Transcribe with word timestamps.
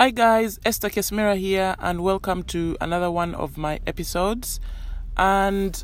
Hi 0.00 0.10
guys, 0.10 0.60
Esther 0.64 0.90
Kesmira 0.90 1.36
here, 1.36 1.74
and 1.80 2.04
welcome 2.04 2.44
to 2.44 2.76
another 2.80 3.10
one 3.10 3.34
of 3.34 3.58
my 3.58 3.80
episodes. 3.84 4.60
And 5.16 5.82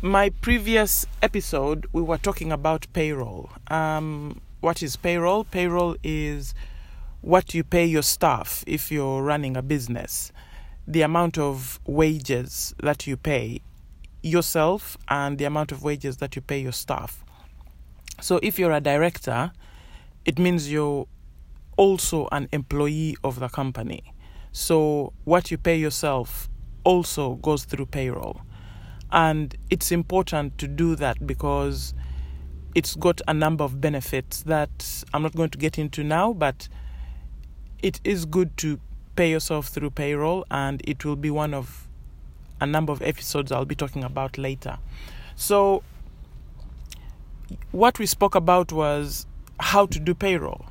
my 0.00 0.30
previous 0.40 1.04
episode, 1.20 1.88
we 1.92 2.00
were 2.00 2.16
talking 2.16 2.52
about 2.52 2.86
payroll. 2.92 3.50
Um, 3.66 4.40
what 4.60 4.84
is 4.84 4.94
payroll? 4.94 5.42
Payroll 5.42 5.96
is 6.04 6.54
what 7.22 7.54
you 7.54 7.64
pay 7.64 7.86
your 7.86 8.04
staff 8.04 8.62
if 8.68 8.92
you're 8.92 9.20
running 9.20 9.56
a 9.56 9.62
business, 9.62 10.30
the 10.86 11.02
amount 11.02 11.38
of 11.38 11.80
wages 11.86 12.72
that 12.84 13.04
you 13.04 13.16
pay 13.16 13.62
yourself, 14.22 14.96
and 15.08 15.38
the 15.38 15.44
amount 15.44 15.72
of 15.72 15.82
wages 15.82 16.18
that 16.18 16.36
you 16.36 16.42
pay 16.42 16.60
your 16.60 16.70
staff. 16.70 17.24
So 18.20 18.38
if 18.44 18.60
you're 18.60 18.70
a 18.70 18.80
director, 18.80 19.50
it 20.24 20.38
means 20.38 20.70
you're 20.70 21.08
also 21.80 22.28
an 22.30 22.46
employee 22.52 23.16
of 23.24 23.40
the 23.40 23.48
company. 23.48 24.02
So 24.52 25.14
what 25.24 25.50
you 25.50 25.56
pay 25.56 25.78
yourself 25.78 26.50
also 26.84 27.36
goes 27.36 27.64
through 27.64 27.86
payroll. 27.86 28.42
And 29.10 29.56
it's 29.70 29.90
important 29.90 30.58
to 30.58 30.68
do 30.68 30.94
that 30.96 31.26
because 31.26 31.94
it's 32.74 32.94
got 32.96 33.22
a 33.26 33.32
number 33.32 33.64
of 33.64 33.80
benefits 33.80 34.42
that 34.42 35.04
I'm 35.14 35.22
not 35.22 35.34
going 35.34 35.48
to 35.48 35.58
get 35.58 35.78
into 35.78 36.04
now, 36.04 36.34
but 36.34 36.68
it 37.82 37.98
is 38.04 38.26
good 38.26 38.58
to 38.58 38.78
pay 39.16 39.30
yourself 39.30 39.68
through 39.68 39.92
payroll, 39.92 40.44
and 40.50 40.82
it 40.84 41.06
will 41.06 41.16
be 41.16 41.30
one 41.30 41.54
of 41.54 41.88
a 42.60 42.66
number 42.66 42.92
of 42.92 43.00
episodes 43.00 43.50
I'll 43.50 43.64
be 43.64 43.74
talking 43.74 44.04
about 44.04 44.36
later. 44.36 44.76
So, 45.34 45.82
what 47.72 47.98
we 47.98 48.04
spoke 48.04 48.34
about 48.34 48.70
was 48.70 49.26
how 49.58 49.86
to 49.86 49.98
do 49.98 50.14
payroll. 50.14 50.66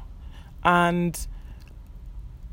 And 0.64 1.28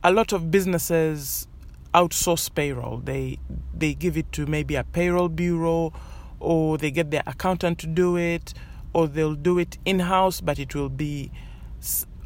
a 0.02 0.12
lot 0.12 0.32
of 0.32 0.50
businesses 0.50 1.48
outsource 1.94 2.54
payroll. 2.54 2.98
They 2.98 3.38
they 3.74 3.94
give 3.94 4.16
it 4.16 4.30
to 4.32 4.46
maybe 4.46 4.76
a 4.76 4.84
payroll 4.84 5.28
bureau 5.28 5.92
or 6.38 6.78
they 6.78 6.90
get 6.90 7.10
their 7.10 7.22
accountant 7.26 7.78
to 7.80 7.86
do 7.86 8.16
it 8.16 8.54
or 8.92 9.08
they'll 9.08 9.34
do 9.34 9.58
it 9.58 9.78
in-house 9.84 10.40
but 10.40 10.58
it 10.58 10.74
will 10.74 10.90
be 10.90 11.30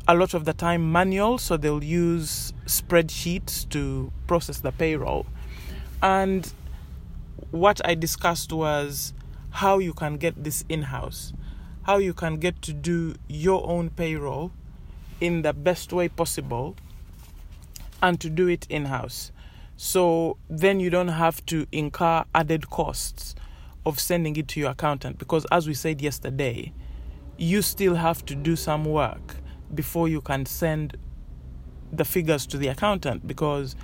a 0.09 0.15
lot 0.15 0.35
of 0.35 0.45
the 0.45 0.53
time 0.53 0.91
manual 0.91 1.39
so 1.39 1.57
they'll 1.57 1.85
use 1.85 2.53
spreadsheets 2.67 3.69
to 3.71 4.13
process 4.27 4.59
the 4.59 4.73
payroll. 4.73 5.27
And 6.03 6.53
what 7.51 7.81
I 7.87 7.95
discussed 7.95 8.53
was 8.53 9.13
how 9.51 9.79
you 9.79 9.93
can 9.93 10.17
get 10.17 10.43
this 10.43 10.65
in-house. 10.69 11.33
How 11.83 11.99
you 11.99 12.15
can 12.15 12.37
get 12.37 12.61
to 12.63 12.73
do 12.73 13.15
your 13.29 13.67
own 13.67 13.91
payroll 13.91 14.53
in 15.21 15.43
the 15.43 15.53
best 15.53 15.93
way 15.93 16.09
possible 16.09 16.77
and 18.03 18.21
to 18.21 18.31
do 18.31 18.49
it 18.49 18.67
in 18.69 18.87
house. 18.87 19.33
So 19.77 20.37
then 20.49 20.81
you 20.81 20.91
don't 20.91 21.09
have 21.09 21.45
to 21.47 21.67
incur 21.73 22.25
added 22.35 22.69
costs 22.71 23.35
of 23.87 23.99
sending 23.99 24.37
it 24.37 24.49
to 24.49 24.61
your 24.61 24.71
accountant 24.71 25.19
because, 25.19 25.47
as 25.51 25.67
we 25.67 25.75
said 25.75 26.03
yesterday, 26.03 26.73
you 27.39 27.63
still 27.63 27.95
have 27.95 28.25
to 28.27 28.35
do 28.35 28.57
some 28.57 28.85
work 28.85 29.37
before 29.75 30.09
you 30.09 30.21
can 30.21 30.45
send 30.45 30.97
the 31.93 32.05
figures 32.05 32.47
to 32.47 32.59
the 32.59 32.69
accountant. 32.69 33.27
Because 33.27 33.75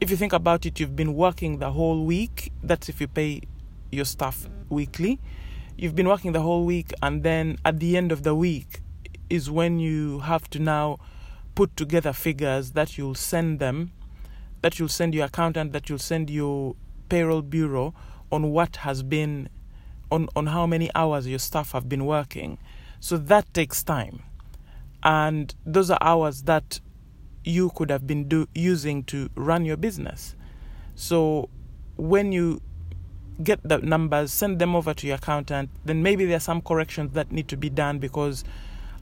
if 0.00 0.10
you 0.10 0.16
think 0.16 0.32
about 0.32 0.66
it, 0.66 0.78
you've 0.78 0.96
been 0.96 1.14
working 1.14 1.58
the 1.58 1.72
whole 1.72 2.04
week. 2.04 2.52
That's 2.62 2.88
if 2.88 3.00
you 3.00 3.08
pay 3.08 3.40
your 3.90 4.04
staff 4.04 4.48
weekly. 4.68 5.18
You've 5.76 5.94
been 5.94 6.08
working 6.08 6.32
the 6.32 6.40
whole 6.40 6.64
week, 6.64 6.92
and 7.02 7.22
then 7.22 7.56
at 7.64 7.78
the 7.78 7.96
end 7.96 8.12
of 8.12 8.22
the 8.22 8.34
week, 8.34 8.80
is 9.30 9.50
when 9.50 9.78
you 9.78 10.20
have 10.20 10.48
to 10.50 10.58
now 10.58 10.98
put 11.54 11.76
together 11.76 12.12
figures 12.12 12.72
that 12.72 12.96
you'll 12.96 13.14
send 13.14 13.58
them, 13.58 13.92
that 14.62 14.78
you'll 14.78 14.88
send 14.88 15.14
your 15.14 15.26
accountant, 15.26 15.72
that 15.72 15.88
you'll 15.88 15.98
send 15.98 16.30
your 16.30 16.76
payroll 17.08 17.42
bureau 17.42 17.94
on 18.30 18.50
what 18.50 18.76
has 18.76 19.02
been, 19.02 19.48
on, 20.10 20.28
on 20.36 20.46
how 20.46 20.66
many 20.66 20.90
hours 20.94 21.26
your 21.26 21.38
staff 21.38 21.72
have 21.72 21.88
been 21.88 22.06
working. 22.06 22.58
So 23.00 23.16
that 23.16 23.52
takes 23.54 23.82
time. 23.82 24.22
And 25.02 25.54
those 25.64 25.90
are 25.90 25.98
hours 26.00 26.42
that 26.42 26.80
you 27.44 27.70
could 27.70 27.90
have 27.90 28.06
been 28.06 28.28
do, 28.28 28.48
using 28.54 29.04
to 29.04 29.30
run 29.34 29.64
your 29.64 29.76
business. 29.76 30.34
So 30.94 31.48
when 31.96 32.32
you 32.32 32.60
get 33.42 33.60
the 33.62 33.78
numbers, 33.78 34.32
send 34.32 34.58
them 34.58 34.74
over 34.74 34.92
to 34.94 35.06
your 35.06 35.16
accountant, 35.16 35.70
then 35.84 36.02
maybe 36.02 36.24
there 36.24 36.36
are 36.36 36.40
some 36.40 36.60
corrections 36.60 37.12
that 37.12 37.30
need 37.30 37.48
to 37.48 37.56
be 37.56 37.70
done 37.70 37.98
because 37.98 38.44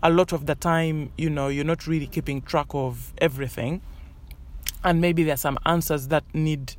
a 0.03 0.11
lot 0.11 0.33
of 0.33 0.47
the 0.47 0.55
time, 0.55 1.13
you 1.17 1.31
know, 1.31 1.49
you're 1.49 1.65
not 1.65 1.87
really 1.87 2.07
keeping 2.07 2.43
track 2.43 2.67
of 2.71 3.13
everything. 3.19 3.81
And 4.85 5.01
maybe 5.01 5.25
there's 5.25 5.41
some 5.41 5.59
answers 5.67 6.09
that 6.09 6.25
need 6.35 6.77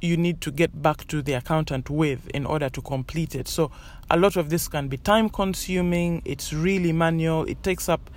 you 0.00 0.16
need 0.16 0.40
to 0.40 0.50
get 0.50 0.82
back 0.82 1.06
to 1.08 1.22
the 1.22 1.32
accountant 1.32 1.90
with 1.90 2.28
in 2.28 2.46
order 2.46 2.68
to 2.68 2.80
complete 2.82 3.34
it. 3.34 3.48
So 3.48 3.70
a 4.10 4.16
lot 4.16 4.36
of 4.36 4.50
this 4.50 4.68
can 4.68 4.88
be 4.88 4.96
time 4.96 5.28
consuming, 5.28 6.22
it's 6.24 6.52
really 6.52 6.92
manual, 6.92 7.44
it 7.44 7.62
takes 7.62 7.88
up 7.88 8.10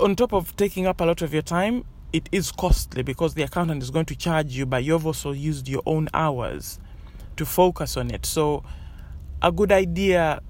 on 0.00 0.16
top 0.16 0.32
of 0.32 0.56
taking 0.56 0.86
up 0.86 1.00
a 1.00 1.04
lot 1.04 1.22
of 1.22 1.32
your 1.32 1.42
time, 1.42 1.84
it 2.12 2.28
is 2.32 2.50
costly 2.50 3.02
because 3.02 3.34
the 3.34 3.42
accountant 3.42 3.82
is 3.82 3.90
going 3.90 4.06
to 4.06 4.16
charge 4.16 4.52
you, 4.52 4.66
but 4.66 4.82
you've 4.82 5.06
also 5.06 5.32
used 5.32 5.68
your 5.68 5.82
own 5.86 6.08
hours 6.14 6.80
to 7.36 7.46
focus 7.46 7.96
on 7.96 8.10
it. 8.10 8.26
So 8.26 8.64
a 9.42 9.52
good 9.52 9.70
idea 9.70 10.40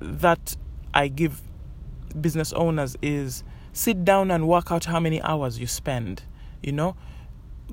that 0.00 0.56
I 0.94 1.08
give 1.08 1.42
business 2.18 2.52
owners 2.52 2.96
is 3.02 3.42
sit 3.72 4.04
down 4.04 4.30
and 4.30 4.46
work 4.46 4.70
out 4.70 4.84
how 4.84 5.00
many 5.00 5.20
hours 5.20 5.58
you 5.58 5.66
spend, 5.66 6.22
you 6.62 6.70
know, 6.70 6.96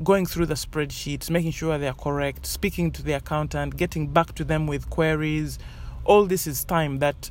going 0.03 0.25
through 0.25 0.47
the 0.47 0.55
spreadsheets, 0.55 1.29
making 1.29 1.51
sure 1.51 1.77
they're 1.77 1.93
correct, 1.93 2.47
speaking 2.47 2.89
to 2.91 3.03
the 3.03 3.13
accountant, 3.13 3.77
getting 3.77 4.07
back 4.07 4.33
to 4.33 4.43
them 4.43 4.65
with 4.65 4.89
queries. 4.89 5.59
All 6.03 6.25
this 6.25 6.47
is 6.47 6.63
time 6.63 6.97
that 6.97 7.29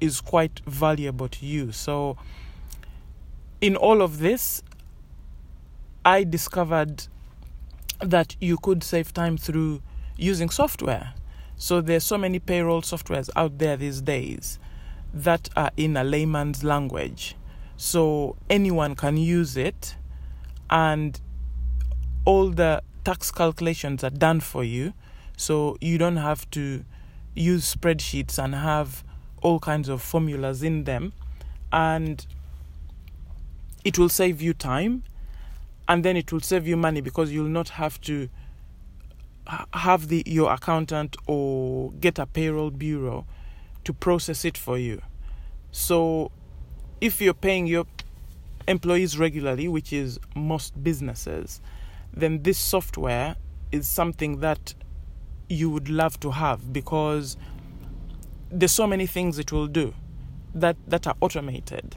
is 0.00 0.20
quite 0.20 0.60
valuable 0.66 1.28
to 1.28 1.44
you. 1.44 1.72
So, 1.72 2.16
in 3.60 3.74
all 3.74 4.00
of 4.00 4.20
this, 4.20 4.62
I 6.04 6.22
discovered 6.22 7.08
that 7.98 8.36
you 8.40 8.58
could 8.58 8.84
save 8.84 9.12
time 9.12 9.36
through 9.36 9.82
using 10.16 10.50
software. 10.50 11.14
So, 11.56 11.80
there's 11.80 12.04
so 12.04 12.16
many 12.16 12.38
payroll 12.38 12.82
softwares 12.82 13.28
out 13.34 13.58
there 13.58 13.76
these 13.76 14.00
days 14.00 14.60
that 15.14 15.48
are 15.56 15.70
in 15.76 15.96
a 15.96 16.04
layman's 16.04 16.64
language. 16.64 17.36
So 17.76 18.36
anyone 18.50 18.96
can 18.96 19.16
use 19.16 19.56
it, 19.56 19.96
and 20.68 21.18
all 22.24 22.50
the 22.50 22.82
tax 23.04 23.30
calculations 23.30 24.02
are 24.02 24.10
done 24.10 24.40
for 24.40 24.64
you. 24.64 24.92
So 25.36 25.76
you 25.80 25.98
don't 25.98 26.16
have 26.16 26.50
to 26.50 26.84
use 27.34 27.74
spreadsheets 27.74 28.42
and 28.42 28.54
have 28.54 29.04
all 29.42 29.60
kinds 29.60 29.88
of 29.88 30.02
formulas 30.02 30.62
in 30.62 30.84
them. 30.84 31.12
And 31.72 32.24
it 33.84 33.98
will 33.98 34.08
save 34.08 34.40
you 34.40 34.54
time 34.54 35.04
and 35.86 36.04
then 36.04 36.16
it 36.16 36.32
will 36.32 36.40
save 36.40 36.66
you 36.66 36.76
money 36.76 37.00
because 37.00 37.30
you'll 37.32 37.46
not 37.46 37.70
have 37.70 38.00
to 38.00 38.28
have 39.74 40.08
the 40.08 40.22
your 40.26 40.50
accountant 40.52 41.16
or 41.26 41.92
get 41.92 42.18
a 42.18 42.24
payroll 42.24 42.70
bureau 42.70 43.26
to 43.84 43.92
process 43.92 44.44
it 44.44 44.56
for 44.56 44.78
you. 44.78 45.00
So, 45.70 46.30
if 47.00 47.20
you're 47.20 47.34
paying 47.34 47.66
your 47.66 47.84
employees 48.66 49.18
regularly, 49.18 49.68
which 49.68 49.92
is 49.92 50.18
most 50.34 50.82
businesses, 50.82 51.60
then 52.12 52.42
this 52.42 52.58
software 52.58 53.36
is 53.72 53.86
something 53.88 54.40
that 54.40 54.74
you 55.48 55.68
would 55.68 55.88
love 55.88 56.18
to 56.20 56.30
have 56.30 56.72
because 56.72 57.36
there's 58.50 58.72
so 58.72 58.86
many 58.86 59.06
things 59.06 59.38
it 59.38 59.52
will 59.52 59.66
do 59.66 59.92
that, 60.54 60.76
that 60.86 61.06
are 61.06 61.16
automated. 61.20 61.96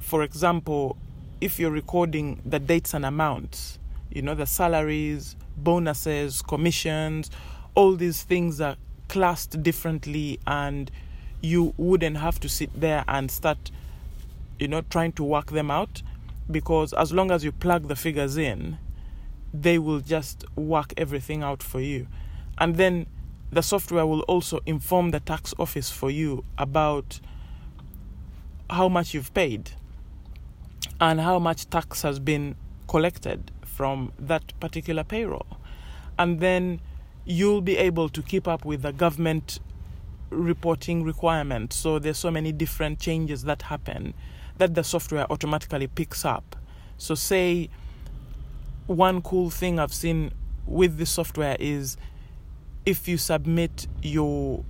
For 0.00 0.22
example, 0.22 0.96
if 1.40 1.58
you're 1.58 1.70
recording 1.70 2.42
the 2.44 2.58
dates 2.58 2.94
and 2.94 3.06
amounts, 3.06 3.78
you 4.10 4.22
know, 4.22 4.34
the 4.34 4.46
salaries, 4.46 5.36
bonuses, 5.56 6.42
commissions, 6.42 7.30
all 7.74 7.96
these 7.96 8.22
things 8.22 8.60
are 8.60 8.76
classed 9.08 9.62
differently 9.62 10.40
and 10.46 10.90
you 11.44 11.74
wouldn't 11.76 12.16
have 12.16 12.40
to 12.40 12.48
sit 12.48 12.70
there 12.80 13.04
and 13.06 13.30
start 13.30 13.70
you 14.58 14.68
know 14.68 14.82
trying 14.90 15.12
to 15.12 15.22
work 15.22 15.50
them 15.50 15.70
out 15.70 16.02
because 16.50 16.92
as 16.92 17.12
long 17.12 17.30
as 17.30 17.44
you 17.44 17.52
plug 17.52 17.88
the 17.88 17.96
figures 17.96 18.36
in 18.36 18.78
they 19.54 19.78
will 19.78 20.00
just 20.00 20.44
work 20.56 20.92
everything 20.96 21.42
out 21.44 21.62
for 21.62 21.80
you. 21.80 22.08
And 22.58 22.74
then 22.74 23.06
the 23.52 23.62
software 23.62 24.04
will 24.04 24.22
also 24.22 24.58
inform 24.66 25.12
the 25.12 25.20
tax 25.20 25.54
office 25.58 25.90
for 25.90 26.10
you 26.10 26.44
about 26.58 27.20
how 28.68 28.88
much 28.88 29.14
you've 29.14 29.32
paid 29.32 29.70
and 31.00 31.20
how 31.20 31.38
much 31.38 31.70
tax 31.70 32.02
has 32.02 32.18
been 32.18 32.56
collected 32.88 33.52
from 33.64 34.12
that 34.18 34.58
particular 34.58 35.04
payroll. 35.04 35.46
And 36.18 36.40
then 36.40 36.80
you'll 37.24 37.60
be 37.60 37.76
able 37.76 38.08
to 38.08 38.22
keep 38.22 38.48
up 38.48 38.64
with 38.64 38.82
the 38.82 38.92
government 38.92 39.60
reporting 40.30 41.04
requirements. 41.04 41.76
So 41.76 41.98
there's 41.98 42.18
so 42.18 42.30
many 42.30 42.52
different 42.52 42.98
changes 42.98 43.44
that 43.44 43.62
happen 43.62 44.14
that 44.58 44.74
the 44.74 44.84
software 44.84 45.30
automatically 45.30 45.86
picks 45.86 46.24
up. 46.24 46.56
So, 46.96 47.14
say 47.14 47.70
one 48.86 49.20
cool 49.22 49.50
thing 49.50 49.78
I've 49.78 49.92
seen 49.92 50.32
with 50.66 50.96
the 50.98 51.06
software 51.06 51.56
is 51.58 51.96
if 52.86 53.08
you 53.08 53.18
submit 53.18 53.86
your 54.02 54.64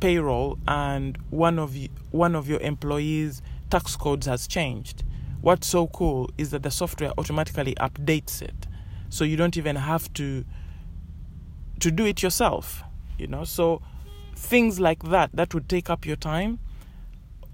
payroll 0.00 0.58
and 0.68 1.18
one 1.30 1.58
of 1.58 1.74
you, 1.74 1.88
one 2.10 2.34
of 2.34 2.48
your 2.48 2.60
employees 2.60 3.42
tax 3.70 3.96
codes 3.96 4.26
has 4.26 4.46
changed 4.46 5.02
what's 5.40 5.66
so 5.66 5.86
cool 5.88 6.30
is 6.38 6.50
that 6.50 6.62
the 6.62 6.70
software 6.70 7.12
automatically 7.18 7.74
updates 7.74 8.40
it 8.40 8.66
so 9.08 9.24
you 9.24 9.36
don't 9.36 9.56
even 9.56 9.76
have 9.76 10.12
to 10.12 10.44
to 11.80 11.90
do 11.90 12.06
it 12.06 12.22
yourself 12.22 12.82
you 13.18 13.26
know 13.26 13.44
so 13.44 13.82
things 14.34 14.80
like 14.80 15.02
that 15.04 15.30
that 15.34 15.54
would 15.54 15.68
take 15.68 15.90
up 15.90 16.04
your 16.04 16.16
time 16.16 16.58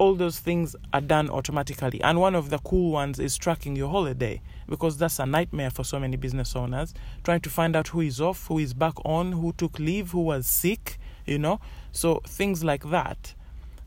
all 0.00 0.14
those 0.14 0.38
things 0.38 0.74
are 0.94 1.02
done 1.02 1.28
automatically. 1.28 2.00
And 2.02 2.18
one 2.18 2.34
of 2.34 2.48
the 2.48 2.58
cool 2.60 2.90
ones 2.90 3.18
is 3.18 3.36
tracking 3.36 3.76
your 3.76 3.90
holiday 3.90 4.40
because 4.66 4.96
that's 4.96 5.18
a 5.18 5.26
nightmare 5.26 5.68
for 5.68 5.84
so 5.84 6.00
many 6.00 6.16
business 6.16 6.56
owners 6.56 6.94
trying 7.22 7.40
to 7.40 7.50
find 7.50 7.76
out 7.76 7.88
who 7.88 8.00
is 8.00 8.18
off 8.18 8.46
who 8.46 8.58
is 8.58 8.72
back 8.72 8.94
on 9.04 9.32
who 9.32 9.52
took 9.52 9.78
leave 9.78 10.12
who 10.12 10.22
was 10.22 10.46
sick 10.46 10.98
you 11.26 11.38
know? 11.38 11.60
So 11.92 12.22
things 12.26 12.64
like 12.64 12.88
that 12.90 13.34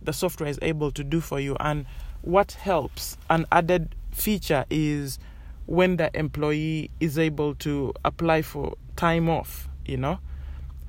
the 0.03 0.13
software 0.13 0.49
is 0.49 0.59
able 0.61 0.91
to 0.91 1.03
do 1.03 1.19
for 1.19 1.39
you. 1.39 1.57
And 1.59 1.87
what 2.21 2.51
helps 2.51 3.17
an 3.31 3.47
added 3.51 3.95
feature 4.11 4.65
is 4.69 5.17
when 5.65 5.97
the 5.97 6.15
employee 6.15 6.91
is 6.99 7.17
able 7.17 7.55
to 7.55 7.91
apply 8.05 8.43
for 8.43 8.75
time 8.95 9.29
off 9.29 9.67
you 9.83 9.97
know 9.97 10.19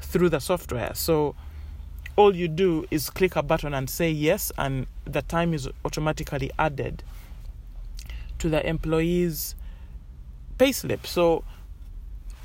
through 0.00 0.28
the 0.28 0.40
software. 0.40 0.90
So 0.92 1.34
all 2.16 2.34
you 2.34 2.49
do 2.49 2.87
is 2.90 3.11
click 3.11 3.37
a 3.37 3.43
button 3.43 3.75
and 3.75 3.90
say 3.90 4.11
yes, 4.11 4.52
and 4.56 4.87
the 5.05 5.22
time 5.22 5.52
is 5.52 5.69
automatically 5.84 6.50
added 6.58 7.02
to 8.38 8.49
the 8.49 8.66
employee's 8.66 9.55
payslip. 10.58 11.06
So, 11.06 11.44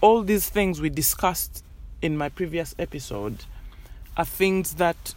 all 0.02 0.24
these 0.24 0.50
things 0.50 0.82
we 0.82 0.90
discussed 0.90 1.64
in 2.02 2.18
my 2.18 2.30
previous 2.30 2.74
episode 2.80 3.46
are 4.18 4.26
things 4.26 4.76
that 4.76 5.14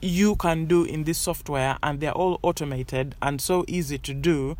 you 0.00 0.36
can 0.36 0.66
do 0.66 0.84
in 0.84 1.04
this 1.04 1.18
software, 1.18 1.78
and 1.82 2.00
they're 2.00 2.12
all 2.12 2.40
automated 2.42 3.14
and 3.22 3.40
so 3.40 3.64
easy 3.68 3.98
to 3.98 4.14
do. 4.14 4.56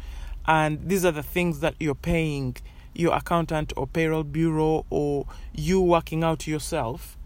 And 0.46 0.88
these 0.88 1.04
are 1.04 1.12
the 1.12 1.22
things 1.22 1.60
that 1.60 1.74
you're 1.80 1.94
paying 1.94 2.56
your 2.94 3.14
accountant 3.14 3.72
or 3.76 3.86
payroll 3.86 4.22
bureau 4.22 4.86
or 4.88 5.26
you 5.52 5.80
working 5.80 6.22
out 6.22 6.46
yourself 6.46 7.16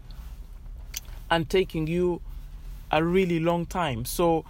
and 1.29 1.49
taking 1.49 1.87
you 1.87 2.21
a 2.91 3.03
really 3.03 3.39
long 3.39 3.65
time. 3.65 4.05
So 4.05 4.45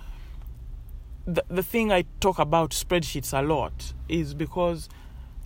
the 1.25 1.43
the 1.49 1.63
thing 1.63 1.91
I 1.91 2.05
talk 2.19 2.39
about 2.39 2.71
spreadsheets 2.71 3.37
a 3.37 3.41
lot 3.41 3.93
is 4.07 4.33
because 4.33 4.89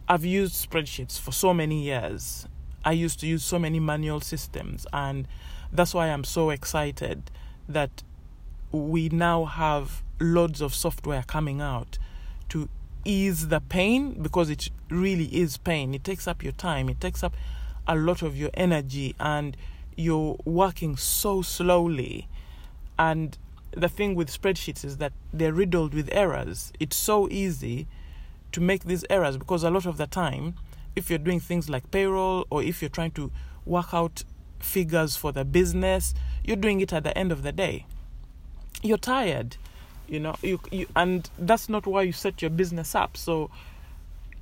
I've 0.08 0.26
used 0.26 0.70
spreadsheets 0.70 1.20
for 1.20 1.32
so 1.32 1.54
many 1.54 1.82
years. 1.84 2.48
I 2.86 2.92
used 2.92 3.20
to 3.22 3.28
use 3.28 3.44
so 3.44 3.58
many 3.58 3.80
manual 3.80 4.20
systems 4.20 4.86
and 4.92 5.28
that's 5.72 5.94
why 5.94 6.08
I'm 6.08 6.24
so 6.24 6.50
excited 6.50 7.32
that 7.68 8.04
we 8.72 9.10
now 9.10 9.46
have 9.46 10.04
loads 10.20 10.62
of 10.62 10.74
software 10.74 11.24
coming 11.26 11.62
out 11.62 11.98
to 12.50 12.70
ease 13.06 13.48
the 13.48 13.60
pain 13.62 14.22
because 14.22 14.50
it 14.50 14.70
really 14.90 15.26
is 15.26 15.58
pain. 15.58 15.94
It 15.94 16.04
takes 16.04 16.28
up 16.28 16.44
your 16.44 16.54
time, 16.54 16.90
it 16.90 17.00
takes 17.02 17.24
up 17.24 17.34
a 17.88 17.96
lot 17.96 18.22
of 18.22 18.38
your 18.38 18.50
energy 18.54 19.16
and 19.20 19.58
you're 19.98 20.38
working 20.46 20.98
so 20.98 21.42
slowly. 21.42 22.28
And 22.98 23.38
the 23.72 23.90
thing 23.90 24.16
with 24.16 24.30
spreadsheets 24.30 24.86
is 24.86 24.98
that 24.98 25.14
they're 25.34 25.54
riddled 25.54 25.94
with 25.94 26.10
errors. 26.12 26.72
It's 26.80 26.96
so 26.96 27.28
easy 27.30 27.88
to 28.52 28.62
make 28.62 28.84
these 28.84 29.04
errors 29.10 29.38
because 29.38 29.64
a 29.64 29.70
lot 29.70 29.86
of 29.86 29.98
the 29.98 30.08
time 30.08 30.56
if 30.96 31.10
you're 31.10 31.18
doing 31.18 31.40
things 31.40 31.70
like 31.70 31.90
payroll 31.90 32.46
or 32.52 32.62
if 32.62 32.82
you're 32.82 32.90
trying 32.90 33.12
to 33.12 33.32
work 33.66 33.94
out 33.94 34.24
figures 34.60 35.16
for 35.16 35.32
the 35.32 35.44
business 35.44 36.14
you're 36.44 36.56
doing 36.56 36.80
it 36.80 36.94
at 36.94 37.04
the 37.04 37.18
end 37.18 37.32
of 37.32 37.42
the 37.42 37.52
day. 37.52 37.86
You're 38.84 39.00
tired 39.00 39.58
you 40.08 40.20
know 40.20 40.36
you, 40.42 40.60
you 40.72 40.88
and 40.96 41.30
that's 41.40 41.70
not 41.70 41.88
why 41.88 42.02
you 42.04 42.12
set 42.12 42.42
your 42.42 42.52
business 42.52 42.96
up. 42.96 43.18
So 43.18 43.50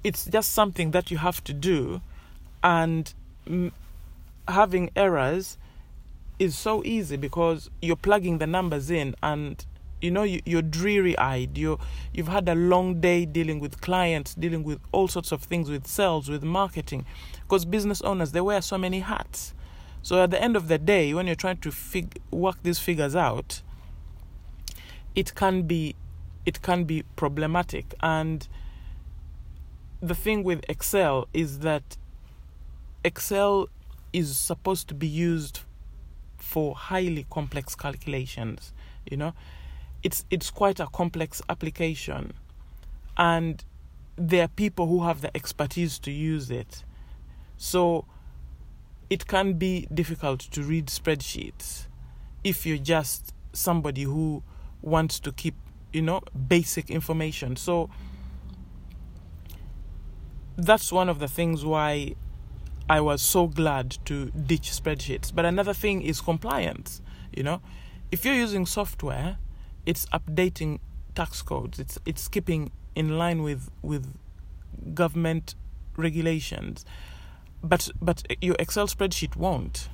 it's 0.04 0.26
just 0.26 0.52
something 0.52 0.92
that 0.92 1.12
you 1.12 1.18
have 1.18 1.44
to 1.46 1.54
do. 1.54 2.02
And 2.64 3.14
having 4.48 4.90
errors 4.96 5.58
is 6.40 6.58
so 6.58 6.84
easy 6.84 7.18
because 7.18 7.70
you're 7.82 7.96
plugging 7.96 8.40
the 8.40 8.48
numbers 8.48 8.90
in 8.90 9.16
and 9.22 9.66
you 10.02 10.10
know 10.10 10.24
you, 10.24 10.42
you're 10.46 10.64
dreary 10.64 11.16
eyed 11.20 11.56
you 11.56 11.78
you've 12.12 12.28
had 12.28 12.50
a 12.50 12.56
long 12.56 13.00
day 13.00 13.26
dealing 13.26 13.60
with 13.60 13.80
clients 13.82 14.34
dealing 14.34 14.64
with 14.64 14.80
all 14.92 15.08
sorts 15.08 15.32
of 15.32 15.44
things 15.44 15.70
with 15.70 15.86
sales 15.86 16.30
with 16.30 16.44
marketing. 16.44 17.06
Because 17.44 17.66
business 17.66 18.02
owners 18.02 18.32
they 18.32 18.42
wear 18.42 18.62
so 18.62 18.78
many 18.78 19.02
hats. 19.02 19.54
So 20.02 20.24
at 20.24 20.32
the 20.32 20.42
end 20.42 20.56
of 20.56 20.68
the 20.68 20.80
day 20.80 21.14
when 21.14 21.28
you're 21.28 21.36
trying 21.36 21.58
to 21.58 21.72
fig- 21.72 22.20
work 22.32 22.58
these 22.64 22.80
figures 22.80 23.16
out 23.16 23.62
it 25.16 25.36
can 25.36 25.64
be 25.64 25.96
it 26.46 26.62
can 26.62 26.86
be 26.86 27.04
problematic. 27.16 27.94
And 28.02 28.48
the 30.02 30.16
thing 30.16 30.44
with 30.44 30.66
excel 30.68 31.28
is 31.34 31.60
that 31.60 31.98
excel 33.04 33.70
is 34.14 34.38
supposed 34.38 34.88
to 34.90 34.94
be 34.94 35.08
used 35.08 35.62
for 36.38 36.76
highly 36.76 37.26
complex 37.30 37.76
calculations 37.76 38.74
you 39.10 39.18
know? 39.18 39.34
It's 40.04 40.26
it's 40.30 40.50
quite 40.50 40.80
a 40.80 40.88
complex 40.88 41.42
application 41.50 42.34
and 43.18 43.64
there 44.16 44.44
are 44.46 44.48
people 44.48 44.88
who 44.88 45.04
have 45.04 45.22
the 45.22 45.36
expertise 45.36 46.00
to 46.00 46.12
use 46.12 46.50
it. 46.50 46.84
So 47.58 48.06
it 49.10 49.28
can 49.28 49.54
be 49.54 49.88
difficult 49.94 50.40
to 50.40 50.64
read 50.64 50.88
spreadsheets 50.88 51.88
if 52.44 52.66
you're 52.66 52.78
just 52.78 53.34
somebody 53.54 54.04
who 54.04 54.44
wants 54.82 55.20
to 55.20 55.32
keep 55.32 55.56
you 55.94 56.02
know 56.02 56.22
basic 56.48 56.90
information. 56.90 57.56
So 57.56 57.90
that's 60.58 60.92
one 60.92 61.10
of 61.10 61.20
the 61.20 61.28
things 61.28 61.64
why 61.64 62.16
I 62.90 63.02
was 63.02 63.22
so 63.22 63.48
glad 63.48 63.98
to 64.06 64.32
ditch 64.32 64.72
spreadsheets. 64.72 65.34
But 65.34 65.46
another 65.46 65.74
thing 65.74 66.02
is 66.02 66.22
compliance. 66.22 67.02
You 67.36 67.44
know, 67.44 67.62
if 68.12 68.26
you're 68.26 68.36
using 68.36 68.66
software, 68.66 69.38
it's 69.86 70.06
updating 70.08 70.80
tax 71.16 71.42
codes. 71.42 71.80
It's 71.80 71.98
it's 72.06 72.28
keeping 72.28 72.72
in 72.96 73.18
line 73.18 73.44
with 73.44 73.70
with 73.82 74.14
government 74.94 75.56
regulations. 75.98 76.86
But 77.64 77.90
but 78.02 78.24
your 78.42 78.56
Excel 78.60 78.88
spreadsheet 78.88 79.36
won't. 79.36 79.90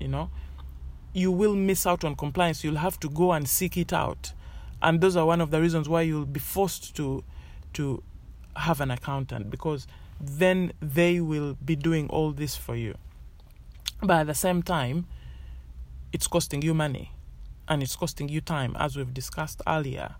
You 0.00 0.08
know, 0.08 0.30
you 1.12 1.30
will 1.30 1.54
miss 1.54 1.86
out 1.86 2.04
on 2.04 2.16
compliance. 2.16 2.64
You'll 2.64 2.76
have 2.76 2.98
to 3.00 3.08
go 3.08 3.32
and 3.32 3.48
seek 3.48 3.76
it 3.76 3.92
out, 3.92 4.32
and 4.80 5.00
those 5.00 5.16
are 5.16 5.26
one 5.26 5.40
of 5.40 5.50
the 5.50 5.60
reasons 5.60 5.88
why 5.88 6.02
you'll 6.02 6.26
be 6.26 6.40
forced 6.40 6.96
to 6.96 7.22
to 7.74 8.02
have 8.56 8.80
an 8.80 8.90
accountant 8.90 9.50
because 9.50 9.86
then 10.22 10.72
they 10.80 11.20
will 11.20 11.56
be 11.64 11.74
doing 11.74 12.08
all 12.08 12.30
this 12.30 12.56
for 12.56 12.76
you. 12.76 12.94
But 14.00 14.20
at 14.20 14.26
the 14.28 14.34
same 14.34 14.62
time, 14.62 15.06
it's 16.12 16.28
costing 16.28 16.62
you 16.62 16.74
money 16.74 17.10
and 17.68 17.82
it's 17.82 17.96
costing 17.96 18.28
you 18.28 18.40
time, 18.40 18.76
as 18.78 18.96
we've 18.96 19.12
discussed 19.12 19.60
earlier. 19.66 20.14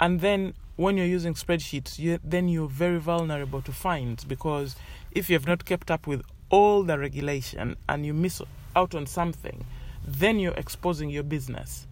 And 0.00 0.20
then 0.20 0.54
when 0.76 0.96
you're 0.96 1.06
using 1.06 1.34
spreadsheets, 1.34 1.98
you, 1.98 2.18
then 2.24 2.48
you're 2.48 2.68
very 2.68 2.98
vulnerable 2.98 3.62
to 3.62 3.72
fines 3.72 4.24
because 4.24 4.74
if 5.12 5.30
you 5.30 5.34
have 5.34 5.46
not 5.46 5.64
kept 5.64 5.90
up 5.90 6.06
with 6.06 6.22
all 6.50 6.82
the 6.82 6.98
regulation 6.98 7.76
and 7.88 8.04
you 8.04 8.12
miss 8.12 8.42
out 8.74 8.94
on 8.94 9.06
something, 9.06 9.64
then 10.06 10.38
you're 10.38 10.54
exposing 10.54 11.10
your 11.10 11.22
business. 11.22 11.86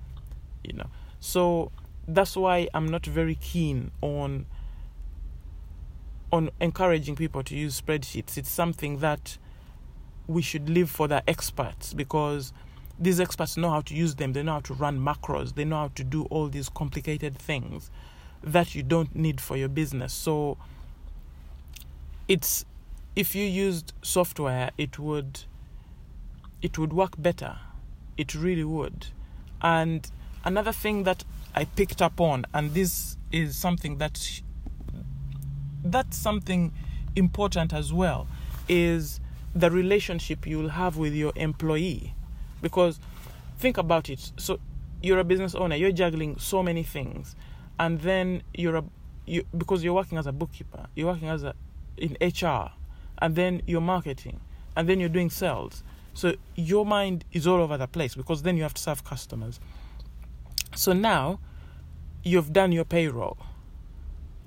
You 0.65 0.75
know, 0.75 0.87
so 1.21 1.71
that's 2.09 2.37
why 2.37 2.69
I'm 2.75 2.89
not 2.89 3.07
very 3.07 3.37
keen 3.37 3.93
on 4.03 4.47
on 6.33 6.51
encouraging 6.61 7.17
people 7.17 7.43
to 7.45 7.57
use 7.57 7.81
spreadsheets. 7.81 8.37
It's 8.37 8.51
something 8.51 8.99
that 8.99 9.39
we 10.27 10.43
should 10.43 10.69
leave 10.71 10.89
for 10.89 11.09
the 11.09 11.29
experts 11.29 11.93
because 11.93 12.53
these 12.99 13.19
experts 13.19 13.57
know 13.57 13.71
how 13.71 13.81
to 13.81 13.95
use 13.95 14.15
them. 14.15 14.33
They 14.33 14.43
know 14.43 14.53
how 14.55 14.61
to 14.61 14.75
run 14.75 15.01
macros. 15.01 15.55
They 15.55 15.65
know 15.65 15.77
how 15.77 15.89
to 15.95 16.05
do 16.05 16.25
all 16.25 16.49
these 16.49 16.69
complicated 16.69 17.37
things 17.37 17.91
that 18.43 18.75
you 18.75 18.83
don't 18.83 19.15
need 19.15 19.41
for 19.41 19.57
your 19.57 19.69
business. 19.69 20.13
So 20.13 20.57
it's 22.29 22.65
if 23.17 23.35
you 23.35 23.45
used 23.45 23.93
software, 24.03 24.71
it 24.79 24.99
would 24.99 25.41
it 26.63 26.79
would 26.79 26.93
work 26.93 27.21
better. 27.21 27.57
It 28.17 28.35
really 28.35 28.65
would. 28.65 29.07
And 29.63 30.11
another 30.45 30.73
thing 30.73 31.05
that 31.05 31.25
I 31.55 31.65
picked 31.65 32.01
up 32.01 32.21
on, 32.21 32.45
and 32.55 32.75
this 32.75 33.17
is 33.33 33.57
something 33.57 33.99
that 33.99 34.43
that's 35.85 36.17
something 36.17 36.73
important 37.17 37.73
as 37.73 37.93
well 37.93 38.27
is 38.69 39.21
the 39.55 39.71
relationship 39.71 40.47
you'll 40.47 40.69
have 40.71 40.97
with 40.97 41.15
your 41.15 41.33
employee 41.37 42.15
because 42.63 43.01
think 43.59 43.77
about 43.79 44.09
it 44.09 44.33
so 44.37 44.59
you're 45.03 45.19
a 45.19 45.25
business 45.25 45.55
owner 45.55 45.75
you're 45.75 45.91
juggling 45.93 46.39
so 46.39 46.63
many 46.63 46.83
things 46.83 47.35
and 47.79 48.01
then 48.03 48.43
you're 48.55 48.77
a 48.77 48.85
you 49.31 49.47
because 49.57 49.83
you're 49.83 49.95
working 49.95 50.19
as 50.19 50.27
a 50.27 50.33
bookkeeper, 50.33 50.87
you're 50.95 51.07
working 51.07 51.29
as 51.29 51.43
a 51.45 51.55
in 51.97 52.17
HR, 52.21 52.71
and 53.19 53.37
then 53.37 53.63
you're 53.67 53.81
marketing, 53.81 54.41
and 54.77 54.89
then 54.89 55.01
you're 55.01 55.09
doing 55.09 55.31
sales. 55.31 55.83
So 56.13 56.35
your 56.57 56.85
mind 56.85 57.25
is 57.33 57.47
all 57.47 57.61
over 57.61 57.79
the 57.79 57.87
place 57.87 58.15
because 58.15 58.43
then 58.43 58.57
you 58.57 58.63
have 58.65 58.75
to 58.75 58.83
serve 58.83 59.05
customers. 59.05 59.61
So 60.75 60.93
now 60.93 61.39
you've 62.23 62.53
done 62.53 62.73
your 62.73 62.85
payroll. 62.85 63.39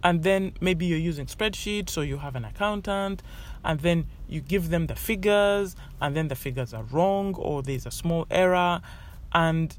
And 0.03 0.22
then 0.24 0.53
maybe 0.60 0.86
you're 0.86 1.00
using 1.00 1.25
spreadsheets 1.25 1.89
so 1.89 2.01
you 2.01 2.17
have 2.17 2.36
an 2.36 2.43
accountant 2.43 3.24
and 3.63 3.79
then 3.79 4.05
you 4.27 4.41
give 4.41 4.69
them 4.69 4.88
the 4.88 4.95
figures 4.95 5.75
and 6.01 6.15
then 6.15 6.27
the 6.27 6.36
figures 6.36 6.74
are 6.74 6.83
wrong 6.83 7.36
or 7.36 7.63
there's 7.63 7.86
a 7.86 7.91
small 7.91 8.27
error 8.29 8.81
and 9.31 9.77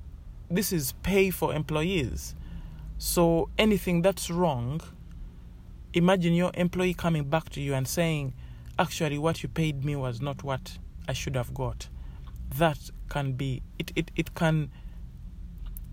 this 0.51 0.73
is 0.73 0.93
pay 1.03 1.31
for 1.31 1.55
employees. 1.55 2.35
So 2.97 3.51
anything 3.59 4.03
that's 4.03 4.31
wrong, 4.31 4.81
imagine 5.93 6.33
your 6.33 6.53
employee 6.55 6.95
coming 6.95 7.25
back 7.25 7.51
to 7.51 7.61
you 7.61 7.75
and 7.75 7.87
saying, 7.87 8.33
actually 8.79 9.19
what 9.19 9.43
you 9.43 9.49
paid 9.49 9.85
me 9.85 9.97
was 9.97 10.21
not 10.21 10.43
what 10.43 10.79
I 11.07 11.13
should 11.13 11.37
have 11.37 11.53
got. 11.53 11.89
That 12.57 12.79
can 13.09 13.33
be 13.33 13.63
it, 13.79 13.93
it, 13.95 14.11
it 14.17 14.35
can 14.35 14.71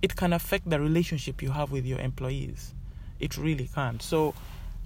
it 0.01 0.15
can 0.15 0.33
affect 0.33 0.69
the 0.69 0.79
relationship 0.79 1.41
you 1.41 1.51
have 1.51 1.71
with 1.71 1.85
your 1.85 1.99
employees. 1.99 2.73
It 3.21 3.37
really 3.37 3.69
can't. 3.73 4.01
So 4.01 4.33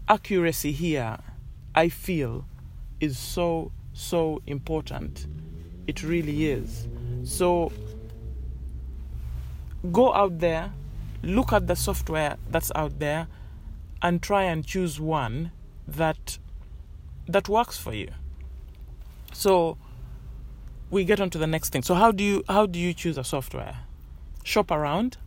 accuracy 0.08 0.74
here 0.74 1.18
I 1.74 1.90
feel 1.90 2.46
is 3.00 3.18
so 3.18 3.72
so 3.94 4.42
important. 4.46 5.26
It 5.88 6.04
really 6.04 6.48
is. 6.52 6.88
So 7.24 7.72
go 9.92 10.14
out 10.14 10.40
there, 10.40 10.74
look 11.24 11.54
at 11.54 11.68
the 11.68 11.76
software 11.76 12.38
that's 12.50 12.72
out 12.76 13.00
there 13.00 13.28
and 14.02 14.22
try 14.22 14.44
and 14.44 14.66
choose 14.66 15.00
one 15.00 15.52
that 15.88 16.38
that 17.28 17.48
works 17.48 17.78
for 17.78 17.94
you. 17.94 18.10
So 19.32 19.78
we 20.92 21.06
get 21.06 21.22
on 21.22 21.30
to 21.32 21.38
the 21.38 21.48
next 21.48 21.70
thing. 21.72 21.84
So 21.84 21.96
how 21.96 22.12
do 22.12 22.24
you 22.24 22.44
how 22.50 22.66
do 22.66 22.80
you 22.80 22.94
choose 22.94 23.18
a 23.18 23.24
software? 23.24 23.78
Shop 24.44 24.72
around, 24.72 25.18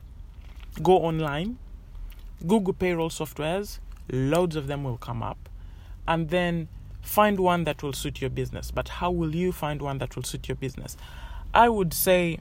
go 0.82 0.98
online, 0.98 1.58
Google 2.46 2.74
payroll 2.74 3.10
softwares, 3.10 3.78
loads 4.10 4.56
of 4.56 4.66
them 4.66 4.84
will 4.84 4.96
come 4.96 5.22
up, 5.22 5.48
and 6.06 6.30
then 6.30 6.68
find 7.02 7.40
one 7.40 7.64
that 7.64 7.82
will 7.82 7.92
suit 7.92 8.20
your 8.20 8.30
business. 8.30 8.70
But 8.70 8.88
how 8.88 9.10
will 9.10 9.34
you 9.34 9.52
find 9.52 9.82
one 9.82 9.98
that 9.98 10.16
will 10.16 10.22
suit 10.22 10.48
your 10.48 10.56
business? 10.56 10.96
I 11.54 11.68
would 11.68 11.94
say 11.94 12.38